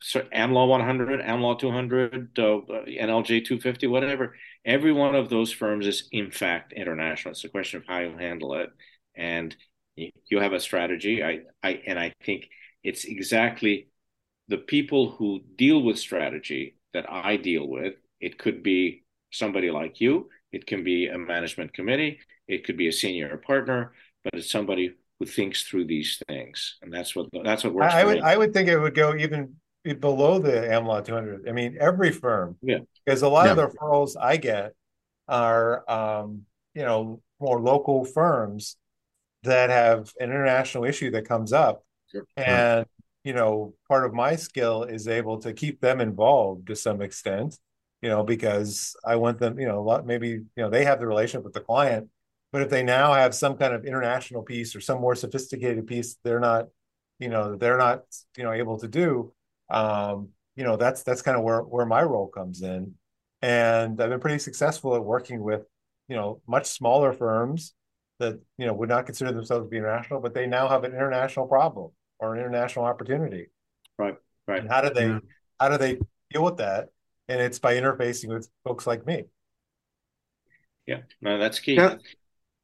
so 0.02 0.22
AmLaw 0.34 0.68
100, 0.68 1.22
AmLaw 1.22 1.60
200, 1.60 2.38
uh, 2.38 2.42
NLJ 2.42 3.46
250, 3.46 3.88
whatever. 3.88 4.36
Every 4.66 4.92
one 4.92 5.16
of 5.16 5.30
those 5.30 5.52
firms 5.52 5.88
is 5.88 6.08
in 6.12 6.32
fact 6.32 6.74
international. 6.74 7.32
It's 7.32 7.44
a 7.44 7.50
question 7.50 7.80
of 7.80 7.86
how 7.88 8.00
you 8.00 8.18
handle 8.18 8.56
it, 8.56 8.70
and 9.16 9.56
you 9.96 10.40
have 10.40 10.54
a 10.54 10.60
strategy. 10.60 11.24
I, 11.24 11.42
I, 11.64 11.82
and 11.88 12.00
I 12.00 12.14
think 12.24 12.50
it's 12.84 13.06
exactly 13.06 13.90
the 14.48 14.58
people 14.58 15.12
who 15.12 15.42
deal 15.56 15.82
with 15.82 15.98
strategy 16.00 16.78
that 16.94 17.12
I 17.12 17.38
deal 17.38 17.68
with. 17.68 17.96
It 18.20 18.38
could 18.38 18.64
be 18.64 19.04
somebody 19.32 19.72
like 19.72 20.00
you 20.00 20.30
it 20.52 20.66
can 20.66 20.84
be 20.84 21.08
a 21.08 21.18
management 21.18 21.74
committee. 21.74 22.20
It 22.48 22.66
could 22.66 22.78
be 22.78 22.88
a 22.88 22.92
senior 22.92 23.36
partner, 23.38 23.94
but 24.24 24.34
it's 24.36 24.50
somebody 24.50 24.94
who 25.20 25.26
thinks 25.26 25.64
through 25.64 25.86
these 25.86 26.22
things, 26.28 26.78
and 26.82 26.94
that's 26.94 27.16
what 27.16 27.28
that's 27.44 27.64
what 27.64 27.74
works. 27.74 27.94
I, 27.94 28.06
would 28.06 28.22
I 28.22 28.38
would 28.38 28.54
think 28.54 28.70
it 28.70 28.80
would 28.80 28.96
go 28.96 29.16
even 29.16 29.56
below 29.94 30.40
the 30.40 30.52
AmLaw 30.52 31.06
200. 31.06 31.48
I 31.48 31.52
mean, 31.52 31.78
every 31.80 32.12
firm, 32.12 32.58
yeah, 32.62 32.80
because 33.06 33.22
a 33.22 33.30
lot 33.30 33.46
yeah. 33.46 33.52
of 33.52 33.58
the 33.58 33.68
referrals 33.68 34.16
I 34.20 34.38
get 34.38 34.74
are, 35.28 35.90
um, 35.90 36.44
you 36.74 36.84
know, 36.84 37.22
more 37.40 37.62
local 37.62 38.06
firms 38.06 38.78
that 39.44 39.70
have 39.70 40.12
an 40.20 40.30
international 40.30 40.86
issue 40.86 41.12
that 41.12 41.28
comes 41.28 41.54
up, 41.54 41.84
sure. 42.12 42.26
and 42.36 42.86
you 43.24 43.34
know, 43.34 43.74
part 43.90 44.06
of 44.06 44.14
my 44.14 44.36
skill 44.36 44.84
is 44.84 45.08
able 45.08 45.40
to 45.40 45.52
keep 45.52 45.82
them 45.82 46.00
involved 46.00 46.68
to 46.68 46.76
some 46.76 47.02
extent 47.02 47.58
you 48.02 48.10
know, 48.10 48.24
because 48.24 48.96
I 49.06 49.16
want 49.16 49.40
them, 49.40 49.60
you 49.60 49.68
know, 49.68 49.80
a 49.80 49.82
lot, 49.82 50.06
maybe, 50.06 50.28
you 50.30 50.46
know, 50.56 50.70
they 50.70 50.86
have 50.86 51.00
the 51.00 51.08
relationship 51.08 51.44
with 51.44 51.54
the 51.54 51.62
client, 51.62 52.10
but 52.52 52.62
if 52.62 52.70
they 52.70 52.84
now 52.84 53.14
have 53.14 53.34
some 53.34 53.58
kind 53.58 53.74
of 53.74 53.86
international 53.86 54.44
piece 54.44 54.76
or 54.76 54.82
some 54.82 55.02
more 55.02 55.16
sophisticated 55.16 55.88
piece, 55.88 56.18
they're 56.24 56.40
not, 56.40 56.68
you 57.20 57.30
know, 57.30 57.56
they're 57.56 57.78
not, 57.78 58.04
you 58.38 58.44
know, 58.44 58.54
able 58.54 58.78
to 58.80 58.88
do, 58.88 59.34
um, 59.70 60.30
you 60.56 60.64
know, 60.64 60.78
that's, 60.78 61.04
that's 61.04 61.22
kind 61.22 61.38
of 61.38 61.44
where, 61.44 61.62
where 61.62 61.86
my 61.86 62.04
role 62.04 62.28
comes 62.28 62.62
in. 62.62 62.94
And 63.42 64.02
I've 64.02 64.10
been 64.10 64.20
pretty 64.20 64.40
successful 64.40 64.96
at 64.96 65.04
working 65.04 65.42
with, 65.42 65.62
you 66.08 66.16
know, 66.16 66.42
much 66.48 66.68
smaller 66.68 67.14
firms 67.14 67.74
that, 68.20 68.40
you 68.58 68.66
know, 68.66 68.74
would 68.74 68.90
not 68.90 69.06
consider 69.06 69.32
themselves 69.32 69.66
to 69.66 69.70
be 69.70 69.78
international, 69.78 70.20
but 70.22 70.34
they 70.34 70.48
now 70.48 70.68
have 70.68 70.84
an 70.84 70.94
international 70.94 71.48
problem 71.48 71.92
or 72.20 72.34
an 72.34 72.40
international 72.40 72.86
opportunity. 72.86 73.48
Right. 74.00 74.16
Right. 74.48 74.62
And 74.62 74.70
how 74.70 74.82
do 74.82 74.90
they, 74.90 75.08
yeah. 75.08 75.20
how 75.60 75.70
do 75.70 75.78
they 75.78 76.00
deal 76.32 76.44
with 76.44 76.58
that? 76.58 76.90
and 77.28 77.42
it's 77.42 77.60
by 77.60 77.76
interfacing 77.76 78.30
with 78.30 78.50
folks 78.64 78.88
like 78.88 79.06
me. 79.06 79.26
Yeah, 80.86 81.02
no, 81.22 81.38
that's 81.38 81.60
key. 81.60 81.76
Can, 81.76 82.00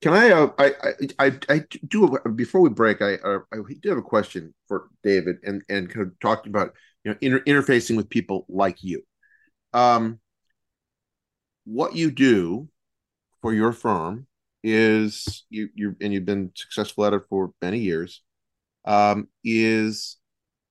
can 0.02 0.14
I, 0.14 0.32
uh, 0.32 0.50
I, 0.58 0.72
I, 1.20 1.26
I, 1.28 1.40
I 1.50 1.62
do 1.88 2.18
before 2.36 2.62
we 2.62 2.70
break? 2.70 3.02
I, 3.02 3.16
uh, 3.16 3.40
I 3.52 3.58
do 3.82 3.90
have 3.90 3.98
a 3.98 4.04
question 4.04 4.54
for 4.68 4.88
David, 5.04 5.38
and 5.44 5.62
and 5.70 5.90
kind 5.90 6.08
of 6.08 6.20
talking 6.20 6.52
about 6.52 6.74
you 7.04 7.12
know 7.12 7.18
inter- 7.22 7.42
interfacing 7.42 7.98
with 7.98 8.10
people 8.10 8.46
like 8.50 8.84
you. 8.84 9.04
Um, 9.74 10.20
what 11.66 11.96
you 11.96 12.12
do 12.12 12.70
for 13.42 13.54
your 13.54 13.72
firm 13.72 14.28
is 14.64 15.46
you 15.50 15.70
you 15.76 15.96
and 16.02 16.14
you've 16.14 16.26
been 16.26 16.52
successful 16.56 17.06
at 17.06 17.14
it 17.14 17.24
for 17.30 17.52
many 17.62 17.80
years. 17.80 18.22
Um, 18.86 19.28
is 19.44 20.18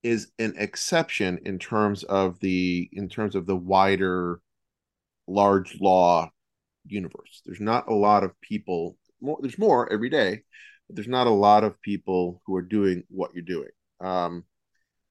is 0.03 0.33
an 0.39 0.55
exception 0.59 1.39
in 1.45 1.59
terms 1.59 2.03
of 2.05 2.39
the 2.41 2.89
in 2.93 3.09
terms 3.09 3.35
of 3.35 3.47
the 3.47 3.57
wider 3.57 4.41
large 5.29 5.81
law 5.81 6.31
universe. 6.87 7.43
There's 7.47 7.61
not 7.61 7.89
a 7.89 7.95
lot 7.95 8.25
of 8.25 8.39
people. 8.41 8.97
More, 9.21 9.39
there's 9.41 9.59
more 9.59 9.91
every 9.93 10.11
day, 10.11 10.43
but 10.89 10.97
there's 10.97 11.09
not 11.09 11.27
a 11.27 11.31
lot 11.31 11.65
of 11.65 11.81
people 11.81 12.43
who 12.47 12.57
are 12.57 12.63
doing 12.63 13.05
what 13.09 13.33
you're 13.35 13.43
doing. 13.43 13.69
Um, 14.01 14.45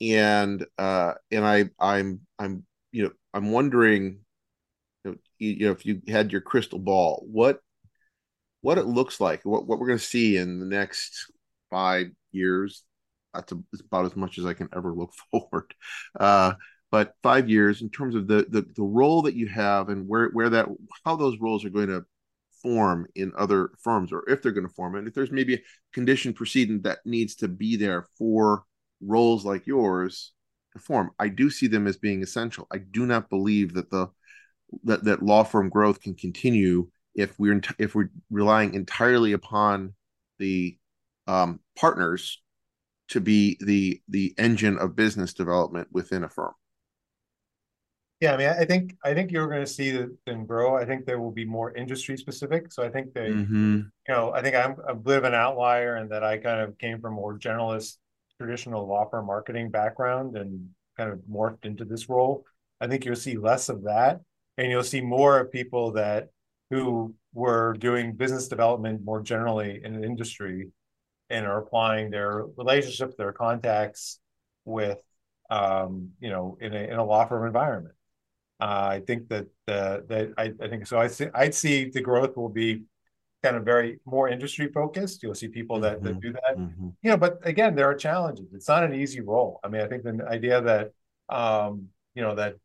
and 0.01 0.65
uh, 0.77 1.13
and 1.31 1.45
I 1.45 1.69
I'm 1.79 2.21
I'm 2.39 2.65
you 2.91 3.03
know 3.03 3.11
I'm 3.33 3.51
wondering 3.51 4.19
you 5.39 5.65
know, 5.65 5.71
if 5.71 5.85
you 5.85 6.01
had 6.07 6.31
your 6.31 6.41
crystal 6.41 6.79
ball, 6.79 7.25
what 7.31 7.59
what 8.61 8.77
it 8.77 8.85
looks 8.85 9.19
like, 9.19 9.43
what 9.43 9.67
what 9.67 9.79
we're 9.79 9.87
going 9.87 9.99
to 9.99 10.05
see 10.05 10.37
in 10.37 10.59
the 10.59 10.65
next 10.65 11.31
five 11.69 12.07
years. 12.31 12.83
That's 13.33 13.53
about 13.79 14.05
as 14.05 14.15
much 14.15 14.37
as 14.37 14.45
I 14.45 14.53
can 14.53 14.69
ever 14.75 14.93
look 14.93 15.13
forward. 15.31 15.73
Uh, 16.19 16.53
but 16.91 17.15
five 17.23 17.49
years 17.49 17.81
in 17.81 17.89
terms 17.89 18.15
of 18.15 18.27
the, 18.27 18.45
the 18.49 18.65
the 18.75 18.83
role 18.83 19.23
that 19.23 19.35
you 19.35 19.47
have 19.47 19.89
and 19.89 20.07
where 20.07 20.29
where 20.29 20.49
that 20.49 20.67
how 21.05 21.15
those 21.15 21.39
roles 21.39 21.63
are 21.65 21.69
going 21.69 21.87
to 21.87 22.05
form 22.61 23.07
in 23.15 23.31
other 23.35 23.71
firms 23.79 24.11
or 24.13 24.23
if 24.29 24.41
they're 24.41 24.51
going 24.51 24.67
to 24.67 24.73
form 24.73 24.95
and 24.95 25.07
if 25.07 25.15
there's 25.15 25.31
maybe 25.31 25.55
a 25.55 25.61
condition 25.93 26.31
precedent 26.31 26.83
that 26.83 26.99
needs 27.05 27.33
to 27.33 27.47
be 27.47 27.75
there 27.75 28.05
for 28.19 28.65
roles 29.01 29.45
like 29.45 29.67
yours 29.67 30.33
to 30.73 30.79
form 30.79 31.11
i 31.19 31.27
do 31.27 31.49
see 31.49 31.67
them 31.67 31.87
as 31.87 31.97
being 31.97 32.23
essential 32.23 32.67
i 32.71 32.77
do 32.77 33.05
not 33.05 33.29
believe 33.29 33.73
that 33.73 33.89
the 33.89 34.07
that, 34.83 35.03
that 35.03 35.23
law 35.23 35.43
firm 35.43 35.69
growth 35.69 36.01
can 36.01 36.15
continue 36.15 36.87
if 37.15 37.37
we're 37.37 37.61
if 37.77 37.93
we're 37.93 38.09
relying 38.29 38.73
entirely 38.73 39.33
upon 39.33 39.93
the 40.39 40.77
um, 41.27 41.59
partners 41.77 42.41
to 43.09 43.19
be 43.19 43.57
the 43.59 44.01
the 44.07 44.33
engine 44.37 44.77
of 44.77 44.95
business 44.95 45.33
development 45.33 45.87
within 45.91 46.23
a 46.23 46.29
firm 46.29 46.53
yeah, 48.21 48.35
I 48.35 48.37
mean, 48.37 48.49
I 48.49 48.65
think 48.65 48.95
I 49.03 49.15
think 49.15 49.31
you're 49.31 49.47
going 49.47 49.65
to 49.65 49.71
see 49.71 50.05
them 50.27 50.45
grow. 50.45 50.77
I 50.77 50.85
think 50.85 51.05
there 51.05 51.19
will 51.19 51.31
be 51.31 51.43
more 51.43 51.75
industry 51.75 52.15
specific. 52.17 52.71
So 52.71 52.83
I 52.83 52.89
think 52.89 53.15
they, 53.15 53.29
mm-hmm. 53.29 53.77
you 53.77 54.13
know, 54.13 54.31
I 54.31 54.43
think 54.43 54.55
I'm 54.55 54.75
a 54.87 54.93
bit 54.93 55.17
of 55.17 55.23
an 55.23 55.33
outlier 55.33 55.97
in 55.97 56.09
that 56.09 56.23
I 56.23 56.37
kind 56.37 56.61
of 56.61 56.77
came 56.77 57.01
from 57.01 57.15
more 57.15 57.39
generalist, 57.39 57.97
traditional 58.41 58.87
law 58.87 59.07
firm 59.09 59.27
marketing 59.27 59.69
background 59.69 60.35
and 60.35 60.69
kind 60.97 61.11
of 61.11 61.19
morphed 61.29 61.65
into 61.65 61.85
this 61.85 62.09
role. 62.09 62.43
I 62.79 62.87
think 62.87 63.05
you'll 63.05 63.15
see 63.15 63.37
less 63.37 63.69
of 63.69 63.83
that, 63.83 64.21
and 64.57 64.71
you'll 64.71 64.83
see 64.83 65.01
more 65.01 65.39
of 65.39 65.51
people 65.51 65.91
that 65.91 66.29
who 66.71 67.13
were 67.33 67.73
doing 67.73 68.13
business 68.13 68.47
development 68.47 69.03
more 69.03 69.21
generally 69.21 69.81
in 69.83 69.99
the 69.99 70.07
industry 70.07 70.69
and 71.29 71.45
are 71.45 71.59
applying 71.59 72.09
their 72.09 72.45
relationships, 72.57 73.15
their 73.15 73.31
contacts 73.31 74.19
with, 74.65 75.01
um, 75.49 76.09
you 76.19 76.29
know, 76.29 76.57
in 76.59 76.73
a 76.73 76.79
in 76.79 76.97
a 76.97 77.05
law 77.05 77.25
firm 77.25 77.45
environment. 77.45 77.95
Uh, 78.59 78.87
I 78.91 78.99
think 79.05 79.29
that 79.29 79.47
uh, 79.67 79.99
that 80.07 80.33
I, 80.37 80.53
I 80.61 80.67
think 80.67 80.87
so. 80.87 80.99
I 80.99 81.07
see 81.07 81.27
I'd 81.33 81.55
see 81.55 81.89
the 81.89 82.01
growth 82.01 82.35
will 82.35 82.49
be 82.49 82.83
kind 83.43 83.55
of 83.55 83.63
very 83.63 83.99
more 84.05 84.29
industry 84.29 84.67
focused. 84.67 85.23
You'll 85.23 85.35
see 85.35 85.47
people 85.47 85.79
that, 85.81 85.97
mm-hmm. 85.97 86.05
that 86.05 86.19
do 86.19 86.33
that. 86.33 86.57
Mm-hmm. 86.57 86.89
You 87.01 87.09
know, 87.11 87.17
but 87.17 87.39
again, 87.43 87.75
there 87.75 87.89
are 87.89 87.95
challenges. 87.95 88.53
It's 88.53 88.67
not 88.67 88.83
an 88.83 88.93
easy 88.93 89.21
role. 89.21 89.59
I 89.63 89.67
mean, 89.67 89.81
I 89.81 89.87
think 89.87 90.03
the 90.03 90.25
idea 90.27 90.61
that 90.61 90.91
um, 91.29 91.87
you 92.15 92.21
know 92.21 92.35
that 92.35 92.55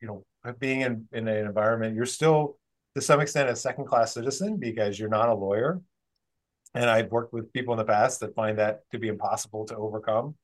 you 0.00 0.08
know 0.08 0.24
being 0.58 0.82
in 0.82 1.06
in 1.12 1.28
an 1.28 1.46
environment, 1.46 1.94
you're 1.94 2.06
still 2.06 2.58
to 2.94 3.00
some 3.00 3.20
extent 3.20 3.48
a 3.48 3.56
second 3.56 3.86
class 3.86 4.14
citizen 4.14 4.56
because 4.56 4.98
you're 4.98 5.08
not 5.08 5.28
a 5.28 5.34
lawyer. 5.34 5.80
And 6.76 6.90
I've 6.90 7.10
worked 7.12 7.32
with 7.32 7.52
people 7.52 7.72
in 7.74 7.78
the 7.78 7.84
past 7.84 8.20
that 8.20 8.34
find 8.34 8.58
that 8.58 8.80
to 8.90 8.98
be 8.98 9.08
impossible 9.08 9.64
to 9.66 9.76
overcome 9.76 10.34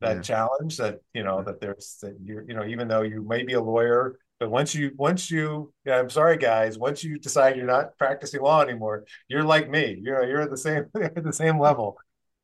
that 0.00 0.16
yeah. 0.16 0.22
challenge 0.22 0.76
that 0.76 1.00
you 1.14 1.22
know 1.22 1.42
that 1.42 1.60
there's 1.60 1.96
that 2.02 2.16
you 2.22 2.44
you 2.46 2.54
know 2.54 2.66
even 2.66 2.86
though 2.88 3.02
you 3.02 3.22
may 3.22 3.42
be 3.42 3.54
a 3.54 3.60
lawyer 3.60 4.18
but 4.38 4.50
once 4.50 4.74
you, 4.74 4.92
once 4.96 5.30
you, 5.30 5.72
yeah, 5.84 5.98
I'm 5.98 6.10
sorry, 6.10 6.36
guys. 6.36 6.78
Once 6.78 7.02
you 7.02 7.18
decide 7.18 7.56
you're 7.56 7.66
not 7.66 7.96
practicing 7.96 8.42
law 8.42 8.60
anymore, 8.60 9.04
you're 9.28 9.44
like 9.44 9.70
me. 9.70 9.98
You're 10.02 10.24
you're 10.24 10.42
at 10.42 10.50
the 10.50 10.56
same 10.56 10.86
at 11.00 11.24
the 11.24 11.32
same 11.32 11.58
level, 11.58 11.96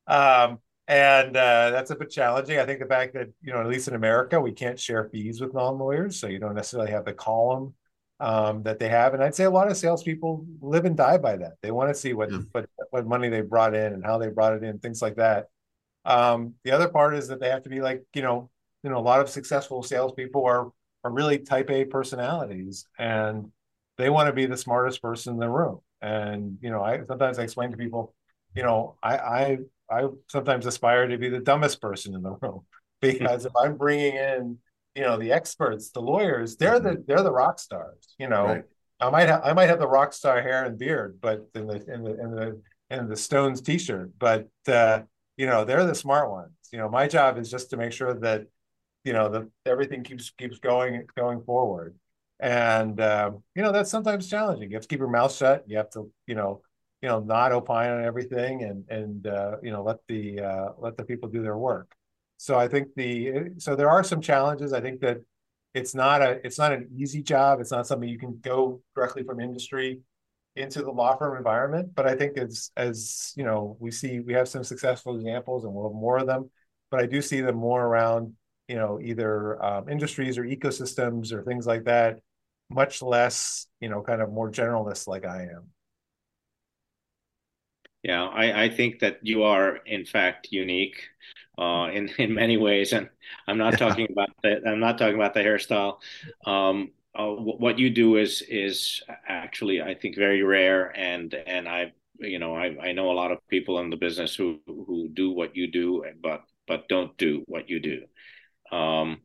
um, 0.07 0.59
and 0.89 1.37
uh, 1.37 1.71
that's 1.71 1.91
a 1.91 1.97
bit 1.97 2.11
challenging. 2.11 2.59
I 2.59 2.65
think 2.65 2.81
the 2.81 2.87
fact 2.87 3.13
that 3.15 3.29
you 3.43 3.53
know, 3.53 3.61
at 3.61 3.67
least 3.67 3.89
in 3.89 3.95
America, 3.95 4.41
we 4.41 4.53
can't 4.53 4.81
share 4.81 5.11
fees 5.11 5.41
with 5.41 5.53
non-lawyers, 5.53 6.19
so 6.19 6.29
you 6.29 6.39
don't 6.39 6.55
necessarily 6.55 6.91
have 6.93 7.05
the 7.05 7.13
column 7.13 7.75
um, 8.21 8.63
that 8.63 8.79
they 8.79 8.89
have. 8.89 9.13
And 9.13 9.23
I'd 9.23 9.35
say 9.35 9.45
a 9.45 9.51
lot 9.51 9.71
of 9.71 9.77
salespeople 9.77 10.47
live 10.63 10.87
and 10.87 10.97
die 10.97 11.19
by 11.19 11.37
that. 11.37 11.55
They 11.61 11.73
want 11.73 11.91
to 11.91 11.95
see 11.95 12.15
what 12.15 12.31
yeah. 12.31 12.39
what 12.53 12.67
what 12.91 13.07
money 13.07 13.29
they 13.29 13.43
brought 13.43 13.75
in 13.75 13.93
and 13.93 14.05
how 14.05 14.17
they 14.17 14.29
brought 14.29 14.55
it 14.55 14.63
in, 14.65 14.79
things 14.79 15.03
like 15.03 15.17
that. 15.17 15.49
Um, 16.07 16.55
the 16.65 16.71
other 16.71 16.89
part 16.89 17.15
is 17.15 17.29
that 17.29 17.39
they 17.39 17.51
have 17.51 17.65
to 17.65 17.69
be 17.69 17.83
like 17.83 18.05
you 18.15 18.23
know, 18.23 18.49
you 18.83 18.89
know, 18.89 18.99
a 18.99 19.01
lot 19.01 19.21
of 19.21 19.29
successful 19.29 19.83
salespeople 19.83 20.47
are 20.47 20.71
are 21.05 21.11
really 21.11 21.39
type 21.39 21.71
A 21.71 21.85
personalities 21.85 22.87
and 22.99 23.51
they 23.99 24.11
want 24.11 24.29
to 24.29 24.33
be 24.33 24.47
the 24.47 24.57
smartest 24.57 25.03
person 25.03 25.35
in 25.35 25.39
the 25.39 25.49
room. 25.49 25.81
And, 26.01 26.59
you 26.61 26.71
know, 26.71 26.83
I 26.83 27.05
sometimes 27.07 27.39
I 27.39 27.43
explain 27.43 27.71
to 27.71 27.77
people, 27.77 28.15
you 28.55 28.63
know, 28.63 28.97
I, 29.03 29.17
I, 29.17 29.59
I 29.91 30.09
sometimes 30.29 30.67
aspire 30.67 31.07
to 31.09 31.19
be 31.19 31.29
the 31.29 31.39
dumbest 31.39 31.81
person 31.81 32.15
in 32.15 32.23
the 32.23 32.31
room 32.41 32.63
because 33.01 33.45
if 33.45 33.53
I'm 33.57 33.77
bringing 33.77 34.17
in, 34.17 34.59
you 34.95 35.03
know, 35.03 35.17
the 35.19 35.33
experts, 35.33 35.91
the 35.91 36.01
lawyers, 36.01 36.57
they're 36.57 36.81
the, 36.81 36.91
mm-hmm. 36.91 37.03
they're 37.07 37.23
the 37.23 37.33
rock 37.33 37.59
stars, 37.59 38.15
you 38.19 38.29
know, 38.29 38.45
right. 38.47 38.65
I 39.01 39.11
might 39.11 39.29
have, 39.29 39.43
I 39.45 39.53
might 39.53 39.69
have 39.69 39.81
the 39.81 39.89
rock 39.89 40.13
star 40.13 40.41
hair 40.43 40.65
and 40.65 40.79
beard, 40.79 41.19
but 41.21 41.49
in 41.55 41.67
the, 41.67 41.77
in 41.93 42.05
the, 42.05 42.21
in 42.21 42.31
the, 42.31 42.63
in 42.91 43.09
the 43.09 43.17
Stones 43.17 43.61
t-shirt, 43.61 44.13
but, 44.19 44.49
uh, 44.69 45.01
you 45.37 45.47
know, 45.47 45.65
they're 45.65 45.87
the 45.87 45.95
smart 45.95 46.31
ones. 46.31 46.53
You 46.73 46.79
know, 46.79 46.89
my 46.89 47.09
job 47.09 47.39
is 47.39 47.51
just 47.51 47.71
to 47.71 47.77
make 47.77 47.93
sure 47.93 48.15
that 48.15 48.47
you 49.05 49.13
know 49.13 49.29
the 49.29 49.51
everything 49.67 50.05
keeps 50.05 50.31
keeps 50.31 50.59
going 50.59 51.07
going 51.17 51.43
forward. 51.43 51.97
And 52.41 53.01
um, 53.01 53.43
you 53.55 53.63
know 53.63 53.73
that's 53.73 53.91
sometimes 53.91 54.29
challenging. 54.29 54.71
You 54.71 54.77
have 54.77 54.83
to 54.83 54.89
keep 54.89 54.99
your 54.99 55.09
mouth 55.09 55.35
shut. 55.35 55.65
You 55.67 55.77
have 55.79 55.91
to 55.91 56.11
you 56.27 56.35
know 56.35 56.63
you 57.01 57.09
know 57.09 57.21
not 57.21 57.53
opine 57.53 57.91
on 57.91 58.05
everything 58.05 58.63
and 58.63 58.85
and 58.89 59.27
uh, 59.27 59.57
you 59.63 59.71
know 59.71 59.83
let 59.83 59.99
the 60.09 60.41
uh, 60.41 60.69
let 60.79 60.97
the 60.97 61.05
people 61.05 61.29
do 61.29 61.43
their 61.43 61.59
work. 61.59 61.95
So 62.39 62.59
i 62.59 62.67
think 62.67 62.89
the 62.97 63.51
so 63.59 63.77
there 63.77 63.91
are 63.91 64.03
some 64.05 64.21
challenges. 64.21 64.73
I 64.73 64.81
think 64.81 65.01
that 65.01 65.19
it's 65.75 65.95
not 65.95 66.23
a 66.23 66.41
it's 66.45 66.59
not 66.59 66.73
an 66.73 66.89
easy 66.97 67.23
job. 67.23 67.61
It's 67.61 67.71
not 67.71 67.87
something 67.87 68.09
you 68.09 68.19
can 68.19 68.39
go 68.43 68.83
directly 68.95 69.23
from 69.25 69.41
industry 69.41 70.01
into 70.57 70.83
the 70.83 70.91
law 70.91 71.17
firm 71.17 71.37
environment. 71.37 71.95
But 71.95 72.07
i 72.07 72.15
think 72.17 72.37
as 72.39 72.71
as 72.77 73.33
you 73.37 73.45
know 73.45 73.77
we 73.81 73.91
see 73.91 74.21
we 74.21 74.35
have 74.35 74.49
some 74.49 74.65
successful 74.65 75.17
examples 75.17 75.65
and 75.65 75.73
we'll 75.73 75.89
have 75.91 75.95
more 75.95 76.19
of 76.19 76.27
them. 76.27 76.51
But 76.91 77.01
i 77.01 77.07
do 77.07 77.23
see 77.23 77.41
them 77.41 77.57
more 77.57 77.85
around 77.85 78.35
you 78.73 78.79
know 78.79 78.99
either 79.03 79.63
um, 79.63 79.87
industries 79.91 80.39
or 80.39 80.45
ecosystems 80.45 81.31
or 81.31 81.43
things 81.43 81.67
like 81.67 81.85
that 81.85 82.21
much 82.71 83.03
less 83.03 83.67
you 83.81 83.91
know 83.91 84.01
kind 84.01 84.23
of 84.23 84.33
more 84.33 84.51
generalist 84.51 85.07
like 85.07 85.27
i 85.27 85.43
am. 85.43 85.65
Yeah 88.03 88.25
i, 88.25 88.65
I 88.65 88.69
think 88.71 89.01
that 89.01 89.19
you 89.21 89.43
are 89.43 89.77
in 89.85 90.07
fact 90.07 90.49
unique 90.51 90.99
uh, 91.59 91.91
in 91.93 92.09
in 92.17 92.33
many 92.33 92.57
ways 92.57 92.95
and 92.95 93.11
i'm 93.47 93.59
not 93.59 93.75
yeah. 93.75 93.85
talking 93.85 94.09
about 94.11 94.31
the 94.43 94.63
i'm 94.67 94.81
not 94.81 94.97
talking 94.97 95.17
about 95.17 95.35
the 95.35 95.41
hairstyle. 95.41 95.99
Um, 96.47 96.93
uh, 97.15 97.29
what 97.29 97.79
you 97.79 97.91
do 97.91 98.17
is 98.17 98.41
is 98.49 99.03
actually 99.29 99.83
i 99.83 99.93
think 99.95 100.17
very 100.17 100.43
rare 100.43 100.97
and 100.97 101.35
and 101.35 101.69
i 101.69 101.93
you 102.19 102.39
know 102.39 102.57
I, 102.57 102.89
I 102.89 102.93
know 102.93 103.11
a 103.11 103.19
lot 103.21 103.33
of 103.33 103.47
people 103.49 103.81
in 103.81 103.91
the 103.91 104.01
business 104.07 104.35
who 104.35 104.61
who 104.67 105.11
do 105.13 105.31
what 105.31 105.55
you 105.55 105.67
do 105.71 106.05
but 106.23 106.41
but 106.67 106.89
don't 106.89 107.15
do 107.19 107.45
what 107.47 107.69
you 107.69 107.81
do 107.81 108.01
um, 108.73 109.21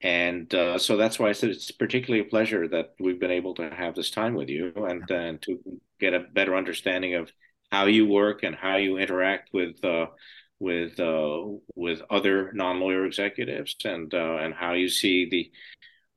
and 0.00 0.54
uh, 0.54 0.78
so 0.78 0.96
that's 0.96 1.18
why 1.18 1.30
I 1.30 1.32
said 1.32 1.50
it's 1.50 1.70
particularly 1.70 2.26
a 2.26 2.28
pleasure 2.28 2.68
that 2.68 2.94
we've 3.00 3.18
been 3.18 3.30
able 3.30 3.54
to 3.54 3.70
have 3.70 3.94
this 3.94 4.10
time 4.10 4.34
with 4.34 4.50
you 4.50 4.72
and, 4.76 5.10
and 5.10 5.40
to 5.42 5.58
get 5.98 6.12
a 6.12 6.20
better 6.20 6.54
understanding 6.54 7.14
of 7.14 7.32
how 7.72 7.86
you 7.86 8.06
work 8.06 8.42
and 8.42 8.54
how 8.54 8.76
you 8.76 8.98
interact 8.98 9.48
with 9.54 9.82
uh, 9.82 10.06
with 10.60 11.00
uh, 11.00 11.42
with 11.74 12.02
other 12.10 12.52
non 12.52 12.80
lawyer 12.80 13.06
executives 13.06 13.76
and 13.84 14.12
uh, 14.12 14.36
and 14.36 14.52
how 14.52 14.74
you 14.74 14.88
see 14.88 15.28
the 15.28 15.50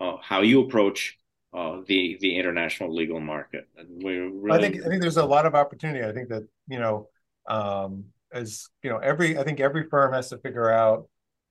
uh, 0.06 0.17
how 0.21 0.41
you 0.41 0.62
approach 0.62 1.17
uh, 1.53 1.77
the 1.88 2.17
the 2.19 2.38
international 2.38 2.93
legal 2.93 3.21
market. 3.21 3.67
Really... 4.03 4.51
I 4.51 4.60
think 4.60 4.86
I 4.86 4.89
think 4.89 5.01
there's 5.01 5.17
a 5.17 5.25
lot 5.25 5.45
of 5.45 5.56
opportunity. 5.56 6.06
I 6.06 6.12
think 6.12 6.27
that 6.27 6.43
you 6.67 6.80
know 6.80 7.08
um, 7.47 8.06
as 8.34 8.67
you 8.84 8.89
know 8.89 8.97
every 8.97 9.38
I 9.38 9.43
think 9.43 9.62
every 9.62 9.88
firm 9.89 10.12
has 10.13 10.30
to 10.30 10.38
figure 10.38 10.69
out 10.69 11.08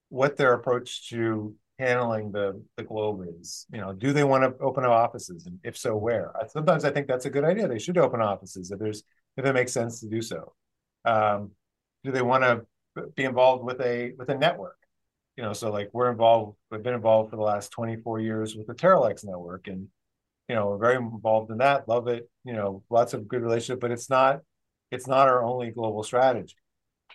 what 0.08 0.36
their 0.36 0.54
approach 0.54 1.08
to 1.10 1.54
handling 1.78 2.32
the 2.32 2.62
the 2.76 2.82
globe 2.82 3.26
is. 3.40 3.66
You 3.72 3.80
know, 3.80 3.92
do 3.92 4.12
they 4.12 4.24
want 4.24 4.44
to 4.44 4.64
open 4.64 4.84
up 4.84 4.90
offices, 4.90 5.46
and 5.46 5.58
if 5.64 5.76
so, 5.76 5.96
where? 5.96 6.32
Sometimes 6.48 6.84
I 6.84 6.90
think 6.90 7.06
that's 7.06 7.26
a 7.26 7.30
good 7.30 7.44
idea. 7.44 7.68
They 7.68 7.78
should 7.78 7.98
open 7.98 8.20
offices 8.20 8.70
if 8.70 8.78
there's 8.78 9.02
if 9.36 9.44
it 9.44 9.52
makes 9.52 9.72
sense 9.72 10.00
to 10.00 10.08
do 10.08 10.22
so. 10.22 10.54
Um, 11.04 11.50
do 12.04 12.12
they 12.12 12.22
want 12.22 12.44
to 12.44 12.64
be 13.14 13.24
involved 13.24 13.64
with 13.64 13.80
a 13.80 14.12
with 14.18 14.28
a 14.30 14.36
network? 14.36 14.78
You 15.36 15.42
know, 15.44 15.52
so 15.52 15.70
like 15.70 15.90
we're 15.92 16.10
involved. 16.10 16.56
We've 16.70 16.82
been 16.82 16.94
involved 16.94 17.30
for 17.30 17.36
the 17.36 17.42
last 17.42 17.70
24 17.70 18.20
years 18.20 18.56
with 18.56 18.66
the 18.66 18.74
Terralex 18.74 19.24
network, 19.24 19.68
and 19.68 19.88
you 20.48 20.54
know, 20.54 20.68
we're 20.68 20.78
very 20.78 20.96
involved 20.96 21.50
in 21.50 21.58
that. 21.58 21.88
Love 21.88 22.08
it. 22.08 22.28
You 22.44 22.54
know, 22.54 22.82
lots 22.90 23.14
of 23.14 23.28
good 23.28 23.42
relationship, 23.42 23.80
but 23.80 23.90
it's 23.90 24.08
not 24.08 24.40
it's 24.90 25.06
not 25.06 25.28
our 25.28 25.42
only 25.42 25.70
global 25.70 26.02
strategy. 26.02 26.54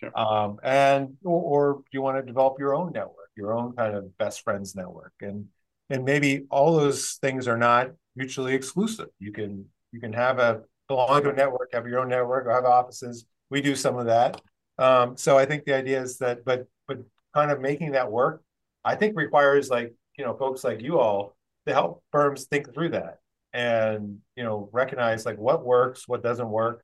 Sure. 0.02 0.18
Um, 0.18 0.58
and 0.62 1.16
or, 1.24 1.40
or 1.76 1.82
you 1.92 2.02
want 2.02 2.16
to 2.18 2.22
develop 2.22 2.58
your 2.58 2.74
own 2.74 2.92
network, 2.92 3.30
your 3.36 3.52
own 3.56 3.74
kind 3.74 3.94
of 3.94 4.16
best 4.18 4.42
friends 4.42 4.74
network, 4.74 5.12
and 5.20 5.46
and 5.90 6.04
maybe 6.04 6.46
all 6.50 6.76
those 6.76 7.18
things 7.22 7.46
are 7.46 7.58
not 7.58 7.90
mutually 8.16 8.54
exclusive. 8.54 9.08
You 9.18 9.32
can 9.32 9.66
you 9.92 10.00
can 10.00 10.12
have 10.12 10.38
a 10.38 10.62
belong 10.88 11.22
to 11.22 11.30
a 11.30 11.32
network, 11.32 11.70
have 11.72 11.86
your 11.86 12.00
own 12.00 12.08
network, 12.08 12.46
or 12.46 12.50
have 12.50 12.64
offices. 12.64 13.26
We 13.50 13.60
do 13.60 13.76
some 13.76 13.96
of 13.96 14.06
that. 14.06 14.40
Um, 14.78 15.16
so 15.16 15.38
I 15.38 15.44
think 15.46 15.64
the 15.64 15.74
idea 15.74 16.00
is 16.02 16.18
that, 16.18 16.44
but 16.44 16.66
but 16.88 16.98
kind 17.34 17.50
of 17.50 17.60
making 17.60 17.92
that 17.92 18.10
work, 18.10 18.42
I 18.84 18.96
think 18.96 19.16
requires 19.16 19.70
like 19.70 19.94
you 20.18 20.24
know 20.24 20.34
folks 20.34 20.64
like 20.64 20.80
you 20.80 20.98
all 20.98 21.36
to 21.66 21.72
help 21.72 22.02
firms 22.10 22.46
think 22.46 22.74
through 22.74 22.90
that 22.90 23.18
and 23.52 24.18
you 24.36 24.42
know 24.42 24.68
recognize 24.72 25.24
like 25.26 25.38
what 25.38 25.64
works, 25.64 26.08
what 26.08 26.22
doesn't 26.22 26.48
work, 26.48 26.82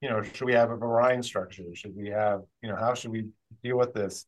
you 0.00 0.08
know, 0.08 0.22
should 0.22 0.46
we 0.46 0.54
have 0.54 0.70
a 0.70 0.76
Verein 0.76 1.22
structure? 1.22 1.64
Should 1.74 1.94
we 1.94 2.08
have, 2.08 2.40
you 2.62 2.70
know, 2.70 2.76
how 2.76 2.94
should 2.94 3.10
we 3.10 3.26
deal 3.62 3.76
with 3.76 3.92
this? 3.92 4.26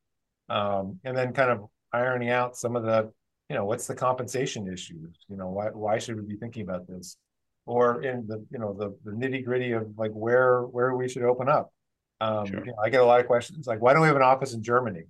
Um, 0.48 0.98
and 1.04 1.16
then 1.16 1.32
kind 1.32 1.50
of 1.50 1.66
ironing 1.92 2.30
out 2.30 2.56
some 2.56 2.76
of 2.76 2.82
the, 2.82 3.10
you 3.48 3.56
know, 3.56 3.64
what's 3.64 3.86
the 3.86 3.94
compensation 3.94 4.70
issues? 4.70 5.16
You 5.28 5.36
know, 5.36 5.48
why 5.48 5.68
why 5.68 5.98
should 5.98 6.16
we 6.16 6.22
be 6.22 6.36
thinking 6.36 6.62
about 6.62 6.86
this? 6.86 7.16
Or 7.64 8.02
in 8.02 8.26
the, 8.26 8.44
you 8.50 8.58
know, 8.58 8.72
the, 8.72 8.96
the 9.04 9.12
nitty 9.16 9.44
gritty 9.44 9.72
of 9.72 9.86
like 9.96 10.10
where 10.12 10.62
where 10.62 10.94
we 10.94 11.08
should 11.08 11.22
open 11.22 11.48
up. 11.48 11.72
Um, 12.20 12.46
sure. 12.46 12.64
you 12.64 12.72
know, 12.72 12.76
I 12.82 12.88
get 12.88 13.00
a 13.00 13.04
lot 13.04 13.20
of 13.20 13.26
questions 13.26 13.66
like, 13.66 13.80
why 13.80 13.92
don't 13.92 14.02
we 14.02 14.08
have 14.08 14.16
an 14.16 14.22
office 14.22 14.52
in 14.52 14.62
Germany? 14.62 15.04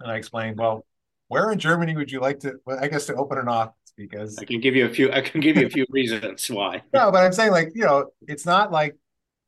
And 0.00 0.10
I 0.10 0.16
explained, 0.16 0.58
well, 0.58 0.84
where 1.28 1.52
in 1.52 1.58
Germany 1.58 1.94
would 1.96 2.10
you 2.10 2.20
like 2.20 2.40
to? 2.40 2.54
Well, 2.64 2.78
I 2.80 2.88
guess 2.88 3.06
to 3.06 3.14
open 3.14 3.38
an 3.38 3.48
office 3.48 3.92
because 3.96 4.38
I 4.38 4.44
can 4.44 4.60
give 4.60 4.74
you 4.74 4.86
a 4.86 4.88
few. 4.88 5.12
I 5.12 5.20
can 5.20 5.40
give 5.40 5.56
you 5.56 5.66
a 5.66 5.70
few 5.70 5.86
reasons 5.90 6.50
why. 6.50 6.82
No, 6.92 7.12
but 7.12 7.22
I'm 7.22 7.32
saying 7.32 7.52
like 7.52 7.70
you 7.74 7.84
know, 7.84 8.06
it's 8.26 8.46
not 8.46 8.72
like 8.72 8.96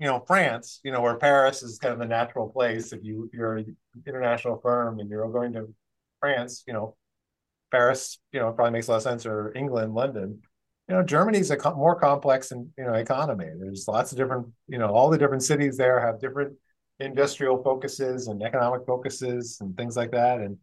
you 0.02 0.08
know 0.08 0.24
France, 0.26 0.80
you 0.82 0.90
know, 0.90 1.00
where 1.00 1.16
Paris 1.16 1.62
is 1.62 1.78
kind 1.78 1.92
of 1.92 2.00
the 2.00 2.06
natural 2.06 2.48
place. 2.48 2.92
If 2.92 3.04
you 3.04 3.30
you're 3.32 3.58
an 3.58 3.76
international 4.04 4.58
firm 4.60 4.98
and 4.98 5.08
you're 5.08 5.30
going 5.30 5.52
to 5.52 5.72
France, 6.18 6.64
you 6.66 6.72
know, 6.72 6.96
Paris, 7.70 8.18
you 8.32 8.40
know, 8.40 8.50
probably 8.50 8.72
makes 8.72 8.88
a 8.88 8.90
lot 8.90 8.96
of 8.96 9.02
sense, 9.04 9.24
or 9.24 9.52
England, 9.54 9.94
London. 9.94 10.40
You 10.88 10.96
know, 10.96 11.04
Germany's 11.04 11.52
a 11.52 11.56
co- 11.56 11.76
more 11.76 11.94
complex 11.94 12.50
and 12.50 12.68
you 12.76 12.82
know 12.82 12.94
economy. 12.94 13.46
There's 13.60 13.86
lots 13.86 14.10
of 14.10 14.18
different, 14.18 14.48
you 14.66 14.78
know, 14.78 14.88
all 14.88 15.08
the 15.08 15.18
different 15.18 15.44
cities 15.44 15.76
there 15.76 16.04
have 16.04 16.20
different 16.20 16.54
industrial 16.98 17.62
focuses 17.62 18.26
and 18.26 18.42
economic 18.42 18.84
focuses 18.84 19.58
and 19.60 19.76
things 19.76 19.96
like 19.96 20.10
that. 20.10 20.40
And 20.40 20.56